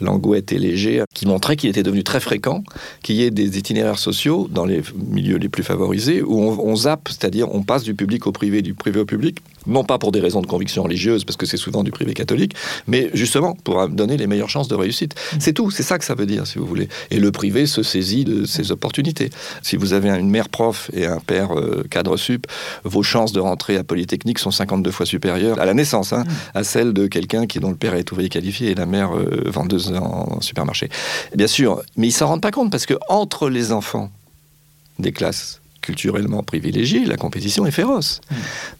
Langouette 0.00 0.52
et 0.52 0.58
Léger, 0.58 1.04
qui 1.14 1.26
montraient 1.26 1.56
qu'il 1.56 1.70
était 1.70 1.82
devenu 1.82 2.04
très 2.04 2.20
fréquent 2.20 2.64
qu'il 3.02 3.16
y 3.16 3.22
ait 3.22 3.30
des 3.30 3.58
itinéraires 3.58 3.98
sociaux 3.98 4.48
dans 4.50 4.64
les 4.64 4.82
milieux 4.96 5.36
les 5.36 5.48
plus 5.48 5.62
favorisés, 5.62 6.22
où 6.22 6.40
on, 6.40 6.58
on 6.58 6.76
zappe, 6.76 7.08
c'est-à-dire 7.08 7.54
on 7.54 7.62
passe 7.62 7.82
du 7.82 7.94
public 7.94 8.26
au 8.26 8.32
privé, 8.32 8.62
du 8.62 8.74
privé 8.74 9.00
au 9.00 9.04
public, 9.04 9.38
non 9.66 9.84
pas 9.84 9.98
pour 9.98 10.12
des 10.12 10.20
raisons 10.20 10.40
de 10.40 10.46
conviction 10.46 10.82
religieuse, 10.82 11.24
parce 11.24 11.36
que 11.36 11.46
c'est 11.46 11.56
souvent 11.56 11.82
du 11.82 11.90
privé 11.90 12.14
catholique, 12.14 12.54
mais 12.86 13.10
justement 13.14 13.56
pour 13.64 13.88
donner 13.88 14.16
les 14.16 14.26
meilleures 14.26 14.48
chances 14.48 14.68
de 14.68 14.74
réussite. 14.74 15.14
C'est 15.38 15.52
tout, 15.52 15.65
c'est 15.70 15.82
ça 15.82 15.98
que 15.98 16.04
ça 16.04 16.14
veut 16.14 16.26
dire, 16.26 16.46
si 16.46 16.58
vous 16.58 16.66
voulez. 16.66 16.88
Et 17.10 17.18
le 17.18 17.32
privé 17.32 17.66
se 17.66 17.82
saisit 17.82 18.24
de 18.24 18.44
ces 18.44 18.72
opportunités. 18.72 19.30
Si 19.62 19.76
vous 19.76 19.92
avez 19.92 20.10
une 20.10 20.30
mère 20.30 20.48
prof 20.48 20.90
et 20.92 21.06
un 21.06 21.18
père 21.18 21.56
euh, 21.56 21.84
cadre 21.90 22.16
sup, 22.16 22.46
vos 22.84 23.02
chances 23.02 23.32
de 23.32 23.40
rentrer 23.40 23.76
à 23.76 23.84
Polytechnique 23.84 24.38
sont 24.38 24.50
52 24.50 24.90
fois 24.90 25.06
supérieures 25.06 25.60
à 25.60 25.64
la 25.64 25.74
naissance, 25.74 26.12
hein, 26.12 26.24
à 26.54 26.64
celles 26.64 26.92
de 26.92 27.06
quelqu'un 27.06 27.46
qui 27.46 27.60
dont 27.60 27.70
le 27.70 27.76
père 27.76 27.94
est 27.94 28.10
ouvrier 28.12 28.28
qualifié 28.28 28.70
et 28.70 28.74
la 28.74 28.86
mère 28.86 29.16
euh, 29.16 29.42
vendeuse 29.46 29.92
en 29.92 30.40
supermarché. 30.40 30.88
Bien 31.34 31.46
sûr, 31.46 31.82
mais 31.96 32.08
ils 32.08 32.12
s'en 32.12 32.26
rendent 32.26 32.42
pas 32.42 32.50
compte 32.50 32.70
parce 32.70 32.86
que 32.86 32.94
entre 33.08 33.48
les 33.48 33.72
enfants 33.72 34.10
des 34.98 35.12
classes 35.12 35.60
culturellement 35.86 36.42
privilégiés, 36.42 37.04
la 37.04 37.16
compétition 37.16 37.64
est 37.64 37.70
féroce. 37.70 38.20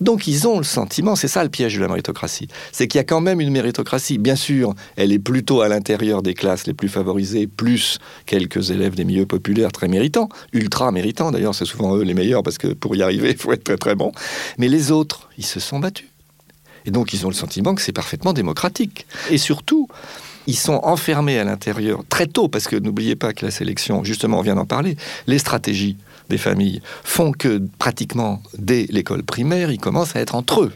Donc 0.00 0.26
ils 0.26 0.48
ont 0.48 0.58
le 0.58 0.64
sentiment, 0.64 1.14
c'est 1.14 1.28
ça 1.28 1.44
le 1.44 1.50
piège 1.50 1.76
de 1.76 1.80
la 1.80 1.86
méritocratie, 1.86 2.48
c'est 2.72 2.88
qu'il 2.88 2.98
y 2.98 3.00
a 3.00 3.04
quand 3.04 3.20
même 3.20 3.40
une 3.40 3.50
méritocratie. 3.50 4.18
Bien 4.18 4.34
sûr, 4.34 4.74
elle 4.96 5.12
est 5.12 5.20
plutôt 5.20 5.60
à 5.60 5.68
l'intérieur 5.68 6.20
des 6.20 6.34
classes 6.34 6.66
les 6.66 6.74
plus 6.74 6.88
favorisées, 6.88 7.46
plus 7.46 7.98
quelques 8.26 8.72
élèves 8.72 8.96
des 8.96 9.04
milieux 9.04 9.24
populaires 9.24 9.70
très 9.70 9.86
méritants, 9.86 10.28
ultra 10.52 10.90
méritants 10.90 11.30
d'ailleurs, 11.30 11.54
c'est 11.54 11.64
souvent 11.64 11.96
eux 11.96 12.02
les 12.02 12.14
meilleurs 12.14 12.42
parce 12.42 12.58
que 12.58 12.68
pour 12.68 12.96
y 12.96 13.02
arriver, 13.02 13.30
il 13.30 13.36
faut 13.36 13.52
être 13.52 13.62
très 13.62 13.76
très 13.76 13.94
bon. 13.94 14.10
Mais 14.58 14.68
les 14.68 14.90
autres, 14.90 15.28
ils 15.38 15.46
se 15.46 15.60
sont 15.60 15.78
battus. 15.78 16.08
Et 16.86 16.90
donc 16.90 17.12
ils 17.12 17.24
ont 17.24 17.30
le 17.30 17.34
sentiment 17.34 17.76
que 17.76 17.82
c'est 17.82 17.92
parfaitement 17.92 18.32
démocratique. 18.32 19.06
Et 19.30 19.38
surtout, 19.38 19.88
ils 20.48 20.56
sont 20.56 20.80
enfermés 20.82 21.38
à 21.38 21.44
l'intérieur 21.44 22.02
très 22.08 22.26
tôt, 22.26 22.48
parce 22.48 22.66
que 22.66 22.76
n'oubliez 22.76 23.14
pas 23.16 23.32
que 23.32 23.44
la 23.44 23.52
sélection, 23.52 24.02
justement, 24.02 24.40
on 24.40 24.42
vient 24.42 24.56
d'en 24.56 24.66
parler, 24.66 24.96
les 25.28 25.38
stratégies 25.38 25.96
des 26.28 26.38
familles 26.38 26.80
font 27.04 27.32
que 27.32 27.62
pratiquement 27.78 28.42
dès 28.58 28.86
l'école 28.90 29.22
primaire, 29.22 29.70
ils 29.70 29.78
commencent 29.78 30.16
à 30.16 30.20
être 30.20 30.34
entre 30.34 30.62
eux. 30.62 30.72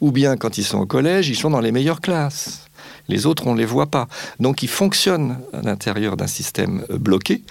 Ou 0.00 0.12
bien 0.12 0.36
quand 0.36 0.58
ils 0.58 0.64
sont 0.64 0.78
au 0.78 0.86
collège, 0.86 1.28
ils 1.28 1.36
sont 1.36 1.50
dans 1.50 1.60
les 1.60 1.72
meilleures 1.72 2.00
classes. 2.00 2.66
Les 3.08 3.26
autres, 3.26 3.46
on 3.46 3.54
ne 3.54 3.58
les 3.58 3.66
voit 3.66 3.90
pas. 3.90 4.08
Donc 4.40 4.62
ils 4.62 4.68
fonctionnent 4.68 5.38
à 5.52 5.62
l'intérieur 5.62 6.16
d'un 6.16 6.26
système 6.26 6.84
euh, 6.90 6.98
bloqué. 6.98 7.42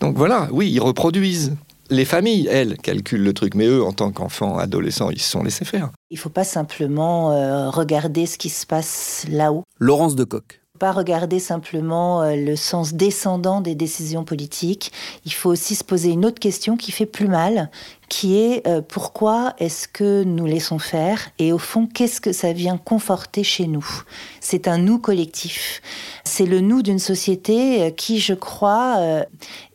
Donc 0.00 0.16
voilà, 0.16 0.48
oui, 0.50 0.70
ils 0.70 0.80
reproduisent. 0.80 1.54
Les 1.90 2.06
familles, 2.06 2.48
elles, 2.50 2.78
calculent 2.78 3.22
le 3.22 3.34
truc, 3.34 3.54
mais 3.54 3.66
eux, 3.66 3.84
en 3.84 3.92
tant 3.92 4.10
qu'enfants, 4.10 4.56
adolescents, 4.58 5.10
ils 5.10 5.20
se 5.20 5.30
sont 5.30 5.42
laissés 5.42 5.66
faire. 5.66 5.90
Il 6.10 6.14
ne 6.14 6.20
faut 6.20 6.30
pas 6.30 6.44
simplement 6.44 7.32
euh, 7.32 7.68
regarder 7.68 8.24
ce 8.24 8.38
qui 8.38 8.48
se 8.48 8.64
passe 8.64 9.26
là-haut. 9.28 9.64
Laurence 9.78 10.16
de 10.16 10.24
Coq. 10.24 10.63
Pas 10.80 10.90
regarder 10.90 11.38
simplement 11.38 12.22
euh, 12.22 12.34
le 12.34 12.56
sens 12.56 12.94
descendant 12.94 13.60
des 13.60 13.76
décisions 13.76 14.24
politiques. 14.24 14.90
Il 15.24 15.32
faut 15.32 15.50
aussi 15.50 15.76
se 15.76 15.84
poser 15.84 16.10
une 16.10 16.26
autre 16.26 16.40
question 16.40 16.76
qui 16.76 16.90
fait 16.90 17.06
plus 17.06 17.28
mal, 17.28 17.70
qui 18.08 18.36
est 18.36 18.66
euh, 18.66 18.80
pourquoi 18.80 19.54
est-ce 19.58 19.88
que 19.88 20.24
nous 20.24 20.46
laissons 20.46 20.78
faire 20.78 21.30
et 21.38 21.52
au 21.52 21.58
fond 21.58 21.86
qu'est-ce 21.86 22.20
que 22.20 22.32
ça 22.32 22.52
vient 22.52 22.76
conforter 22.76 23.42
chez 23.42 23.66
nous? 23.66 23.86
C'est 24.40 24.68
un 24.68 24.78
nous 24.78 24.98
collectif. 24.98 25.80
C'est 26.24 26.46
le 26.46 26.60
nous 26.60 26.82
d'une 26.82 26.98
société 26.98 27.82
euh, 27.82 27.90
qui, 27.90 28.20
je 28.20 28.34
crois, 28.34 28.96
euh, 28.98 29.24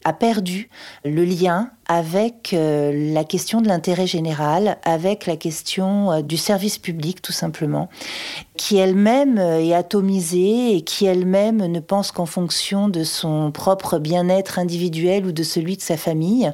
a 0.03 0.13
perdu 0.13 0.69
le 1.03 1.25
lien 1.25 1.71
avec 1.89 2.53
euh, 2.53 2.91
la 3.13 3.23
question 3.23 3.61
de 3.61 3.67
l'intérêt 3.67 4.05
général, 4.05 4.77
avec 4.83 5.25
la 5.25 5.35
question 5.35 6.11
euh, 6.11 6.21
du 6.21 6.37
service 6.37 6.77
public 6.77 7.19
tout 7.19 7.31
simplement, 7.31 7.89
qui 8.57 8.77
elle-même 8.77 9.39
euh, 9.39 9.59
est 9.59 9.73
atomisée 9.73 10.75
et 10.75 10.81
qui 10.81 11.07
elle-même 11.07 11.65
ne 11.65 11.79
pense 11.79 12.11
qu'en 12.11 12.27
fonction 12.27 12.89
de 12.89 13.03
son 13.03 13.51
propre 13.51 13.97
bien-être 13.97 14.59
individuel 14.59 15.25
ou 15.25 15.31
de 15.31 15.41
celui 15.41 15.77
de 15.77 15.81
sa 15.81 15.97
famille. 15.97 16.51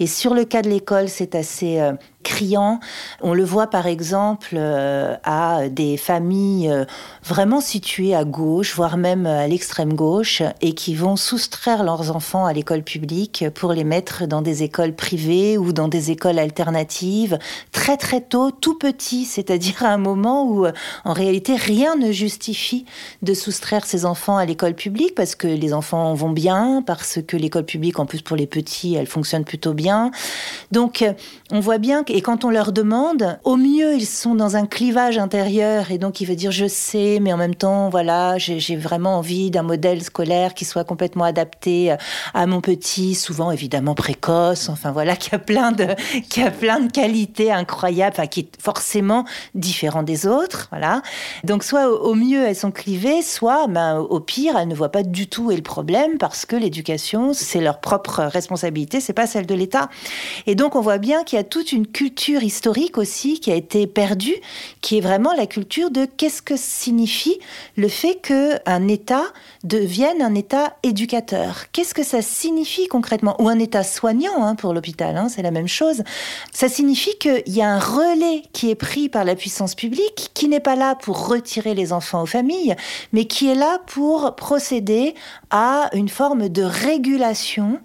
Et 0.00 0.06
sur 0.06 0.34
le 0.34 0.44
cas 0.44 0.60
de 0.60 0.68
l'école, 0.68 1.08
c'est 1.08 1.34
assez 1.34 1.80
criant. 2.24 2.80
On 3.22 3.34
le 3.34 3.44
voit 3.44 3.68
par 3.68 3.86
exemple 3.86 4.54
euh, 4.54 5.14
à 5.22 5.68
des 5.68 5.96
familles 5.96 6.68
euh, 6.68 6.84
vraiment 7.22 7.60
situées 7.60 8.16
à 8.16 8.24
gauche, 8.24 8.74
voire 8.74 8.96
même 8.96 9.26
à 9.26 9.46
l'extrême 9.46 9.94
gauche, 9.94 10.42
et 10.60 10.74
qui 10.74 10.96
vont 10.96 11.14
soustraire 11.14 11.84
leurs 11.84 12.14
enfants 12.16 12.46
à 12.46 12.52
l'école 12.52 12.82
publique 12.82 13.44
pour 13.54 13.72
les 13.72 13.84
mettre 13.84 14.26
dans 14.26 14.42
des 14.42 14.64
écoles 14.64 14.94
privées 14.94 15.56
ou 15.56 15.72
dans 15.72 15.86
des 15.86 16.10
écoles 16.10 16.40
alternatives 16.40 17.38
très 17.70 17.96
très 17.96 18.20
tôt, 18.20 18.50
tout 18.50 18.76
petit, 18.76 19.24
c'est-à-dire 19.34 19.84
à 19.84 19.90
un 19.90 19.98
moment 19.98 20.44
où 20.44 20.66
euh, 20.66 20.72
en 21.04 21.12
réalité 21.12 21.54
rien 21.54 21.94
ne 21.94 22.10
justifie 22.10 22.86
de 23.22 23.34
soustraire 23.34 23.84
ses 23.84 24.06
enfants 24.06 24.36
à 24.36 24.46
l'école 24.46 24.74
publique 24.74 25.14
parce 25.14 25.34
que 25.34 25.46
les 25.46 25.72
enfants 25.72 26.14
vont 26.14 26.30
bien, 26.30 26.82
parce 26.84 27.20
que 27.24 27.36
l'école 27.36 27.66
publique 27.66 28.00
en 28.00 28.06
plus 28.06 28.22
pour 28.22 28.36
les 28.36 28.46
petits, 28.46 28.94
elle 28.94 29.06
fonctionne 29.06 29.44
plutôt 29.44 29.74
bien. 29.74 30.10
Donc 30.72 31.04
on 31.50 31.60
voit 31.60 31.78
bien 31.78 32.02
que 32.02 32.13
et 32.16 32.20
quand 32.20 32.44
on 32.44 32.50
leur 32.50 32.70
demande, 32.70 33.40
au 33.42 33.56
mieux, 33.56 33.96
ils 33.96 34.06
sont 34.06 34.36
dans 34.36 34.54
un 34.54 34.66
clivage 34.66 35.18
intérieur 35.18 35.90
et 35.90 35.98
donc 35.98 36.20
il 36.20 36.26
veut 36.26 36.36
dire 36.36 36.52
je 36.52 36.68
sais, 36.68 37.18
mais 37.20 37.32
en 37.32 37.36
même 37.36 37.56
temps, 37.56 37.88
voilà, 37.88 38.38
j'ai 38.38 38.76
vraiment 38.76 39.18
envie 39.18 39.50
d'un 39.50 39.64
modèle 39.64 40.00
scolaire 40.00 40.54
qui 40.54 40.64
soit 40.64 40.84
complètement 40.84 41.24
adapté 41.24 41.90
euh, 41.90 41.96
à 42.32 42.46
mon 42.46 42.60
petit, 42.60 43.16
souvent 43.16 43.50
évidemment 43.50 43.96
précoce, 43.96 44.68
enfin 44.68 44.92
voilà, 44.92 45.16
qui 45.16 45.34
a 45.34 45.40
plein 45.40 45.72
de, 45.72 45.88
qui 46.30 46.40
a 46.40 46.52
plein 46.52 46.78
de 46.78 46.92
qualités 46.92 47.50
incroyables, 47.50 48.14
enfin 48.16 48.28
qui 48.28 48.40
est 48.40 48.62
forcément 48.62 49.24
différent 49.56 50.04
des 50.04 50.28
autres, 50.28 50.68
voilà. 50.70 51.02
Donc 51.42 51.64
soit 51.64 51.90
au, 51.90 52.14
mieux 52.14 52.44
elles 52.44 52.54
sont 52.54 52.70
clivées, 52.70 53.22
soit 53.22 53.66
ben, 53.66 53.98
au 53.98 54.20
pire 54.20 54.56
elles 54.56 54.68
ne 54.68 54.74
voient 54.76 54.92
pas 54.92 55.02
du 55.02 55.26
tout 55.26 55.50
est 55.50 55.56
le 55.56 55.62
problème 55.62 56.16
parce 56.18 56.46
que 56.46 56.54
l'éducation 56.54 57.32
c'est 57.32 57.60
leur 57.60 57.80
propre 57.80 58.22
responsabilité, 58.22 59.00
c'est 59.00 59.12
pas 59.12 59.26
celle 59.26 59.46
de 59.46 59.54
l'État. 59.56 59.88
Et 60.46 60.54
donc 60.54 60.76
on 60.76 60.80
voit 60.80 60.98
bien 60.98 61.24
qu'il 61.24 61.38
y 61.38 61.40
a 61.40 61.44
toute 61.44 61.72
une 61.72 61.88
culture 61.88 62.03
historique 62.42 62.98
aussi 62.98 63.40
qui 63.40 63.50
a 63.50 63.54
été 63.54 63.86
perdue, 63.86 64.36
qui 64.80 64.98
est 64.98 65.00
vraiment 65.00 65.32
la 65.34 65.46
culture 65.46 65.90
de 65.90 66.04
qu'est-ce 66.04 66.42
que 66.42 66.56
signifie 66.56 67.38
le 67.76 67.88
fait 67.88 68.16
que 68.20 68.54
un 68.66 68.88
État 68.88 69.24
devienne 69.62 70.22
un 70.22 70.34
État 70.34 70.76
éducateur. 70.82 71.64
Qu'est-ce 71.72 71.94
que 71.94 72.02
ça 72.02 72.22
signifie 72.22 72.88
concrètement? 72.88 73.36
Ou 73.40 73.48
un 73.48 73.58
État 73.58 73.82
soignant 73.82 74.44
hein, 74.44 74.54
pour 74.54 74.74
l'hôpital, 74.74 75.16
hein, 75.16 75.28
c'est 75.28 75.42
la 75.42 75.50
même 75.50 75.68
chose. 75.68 76.02
Ça 76.52 76.68
signifie 76.68 77.16
qu'il 77.18 77.42
y 77.46 77.62
a 77.62 77.68
un 77.68 77.78
relais 77.78 78.42
qui 78.52 78.70
est 78.70 78.74
pris 78.74 79.08
par 79.08 79.24
la 79.24 79.34
puissance 79.34 79.74
publique, 79.74 80.30
qui 80.34 80.48
n'est 80.48 80.60
pas 80.60 80.76
là 80.76 80.94
pour 80.94 81.28
retirer 81.28 81.74
les 81.74 81.92
enfants 81.92 82.22
aux 82.22 82.26
familles, 82.26 82.74
mais 83.12 83.26
qui 83.26 83.48
est 83.48 83.54
là 83.54 83.80
pour 83.86 84.34
procéder 84.36 85.14
à 85.50 85.90
une 85.92 86.08
forme 86.08 86.48
de 86.48 86.62
régulation 86.62 87.80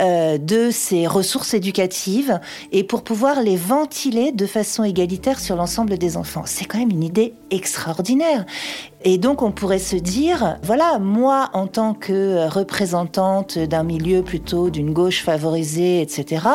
euh, 0.00 0.38
de 0.38 0.70
ces 0.70 1.06
ressources 1.06 1.54
éducatives 1.54 2.40
et 2.72 2.82
pour 2.82 3.04
pouvoir 3.04 3.40
les 3.40 3.56
ventiler 3.62 4.32
de 4.32 4.46
façon 4.46 4.84
égalitaire 4.84 5.38
sur 5.38 5.56
l'ensemble 5.56 5.96
des 5.96 6.16
enfants. 6.16 6.42
C'est 6.46 6.64
quand 6.64 6.78
même 6.78 6.90
une 6.90 7.04
idée 7.04 7.34
extraordinaire. 7.50 8.44
Et 9.04 9.18
donc 9.18 9.42
on 9.42 9.52
pourrait 9.52 9.78
se 9.78 9.96
dire, 9.96 10.58
voilà, 10.62 10.98
moi 10.98 11.50
en 11.52 11.66
tant 11.66 11.94
que 11.94 12.48
représentante 12.48 13.58
d'un 13.58 13.84
milieu 13.84 14.22
plutôt 14.22 14.70
d'une 14.70 14.92
gauche 14.92 15.22
favorisée, 15.22 16.00
etc., 16.00 16.46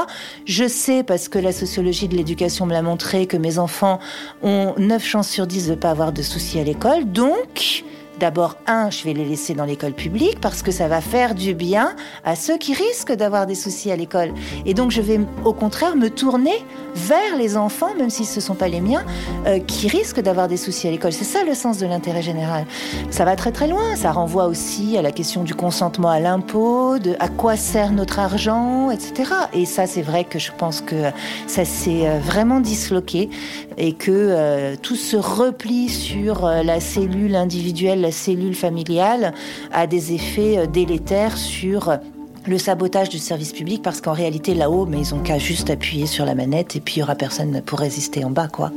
je 0.45 0.67
sais, 0.67 1.03
parce 1.03 1.29
que 1.29 1.39
la 1.39 1.51
sociologie 1.51 2.07
de 2.07 2.15
l'éducation 2.15 2.65
me 2.65 2.73
l'a 2.73 2.81
montré, 2.81 3.25
que 3.25 3.37
mes 3.37 3.59
enfants 3.59 3.99
ont 4.43 4.73
9 4.77 5.03
chances 5.03 5.29
sur 5.29 5.47
10 5.47 5.67
de 5.67 5.71
ne 5.71 5.75
pas 5.75 5.91
avoir 5.91 6.11
de 6.11 6.21
soucis 6.21 6.59
à 6.59 6.63
l'école, 6.63 7.11
donc... 7.11 7.83
D'abord, 8.19 8.55
un, 8.65 8.89
je 8.89 9.03
vais 9.03 9.13
les 9.13 9.25
laisser 9.25 9.53
dans 9.53 9.65
l'école 9.65 9.93
publique 9.93 10.41
parce 10.41 10.63
que 10.63 10.71
ça 10.71 10.87
va 10.87 11.01
faire 11.01 11.35
du 11.35 11.53
bien 11.53 11.95
à 12.23 12.35
ceux 12.35 12.57
qui 12.57 12.73
risquent 12.73 13.13
d'avoir 13.13 13.45
des 13.45 13.53
soucis 13.53 13.91
à 13.91 13.95
l'école. 13.95 14.33
Et 14.65 14.73
donc, 14.73 14.89
je 14.89 15.01
vais 15.01 15.19
au 15.45 15.53
contraire 15.53 15.95
me 15.95 16.09
tourner 16.09 16.65
vers 16.97 17.37
les 17.37 17.55
enfants, 17.57 17.93
même 17.97 18.09
si 18.09 18.25
ce 18.25 18.37
ne 18.37 18.41
sont 18.41 18.55
pas 18.55 18.67
les 18.67 18.81
miens, 18.81 19.05
euh, 19.45 19.59
qui 19.59 19.87
risquent 19.87 20.21
d'avoir 20.21 20.47
des 20.47 20.57
soucis 20.57 20.87
à 20.87 20.91
l'école. 20.91 21.13
C'est 21.13 21.23
ça 21.23 21.43
le 21.43 21.53
sens 21.53 21.77
de 21.77 21.85
l'intérêt 21.85 22.21
général. 22.21 22.65
Ça 23.11 23.23
va 23.25 23.35
très 23.35 23.51
très 23.51 23.67
loin. 23.67 23.95
Ça 23.95 24.11
renvoie 24.11 24.47
aussi 24.47 24.97
à 24.97 25.01
la 25.01 25.11
question 25.11 25.43
du 25.43 25.53
consentement 25.53 26.09
à 26.09 26.19
l'impôt, 26.19 26.99
de 26.99 27.15
à 27.19 27.27
quoi 27.29 27.55
sert 27.55 27.91
notre 27.91 28.19
argent, 28.19 28.89
etc. 28.91 29.31
Et 29.53 29.65
ça, 29.65 29.85
c'est 29.85 30.01
vrai 30.01 30.23
que 30.23 30.39
je 30.39 30.51
pense 30.57 30.81
que 30.81 31.11
ça 31.45 31.65
s'est 31.65 32.07
euh, 32.07 32.19
vraiment 32.19 32.59
disloqué 32.59 33.29
et 33.77 33.93
que 33.93 34.11
euh, 34.11 34.75
tout 34.81 34.95
ce 34.95 35.17
repli 35.17 35.89
sur 35.89 36.47
la 36.47 36.79
cellule 36.79 37.35
individuelle, 37.35 38.01
la 38.01 38.11
cellule 38.11 38.55
familiale, 38.55 39.33
a 39.71 39.85
des 39.85 40.13
effets 40.13 40.67
délétères 40.67 41.37
sur 41.37 41.99
le 42.47 42.57
sabotage 42.57 43.09
du 43.09 43.19
service 43.19 43.51
public 43.51 43.81
parce 43.81 44.01
qu'en 44.01 44.13
réalité 44.13 44.53
là-haut, 44.53 44.85
mais 44.85 44.99
ils 44.99 45.13
ont 45.13 45.19
qu'à 45.19 45.37
juste 45.37 45.69
appuyer 45.69 46.07
sur 46.07 46.25
la 46.25 46.33
manette 46.33 46.75
et 46.75 46.79
puis 46.79 46.95
il 46.95 46.99
y 46.99 47.03
aura 47.03 47.15
personne 47.15 47.61
pour 47.61 47.79
résister 47.79 48.23
en 48.23 48.31
bas, 48.31 48.47
quoi. 48.47 48.71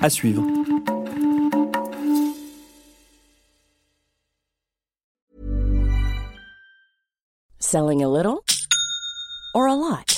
À 0.00 0.10
suivre. 0.10 0.44
Selling 7.58 8.02
a 8.02 8.08
little 8.08 8.40
or 9.54 9.66
a 9.66 9.74
lot? 9.74 10.17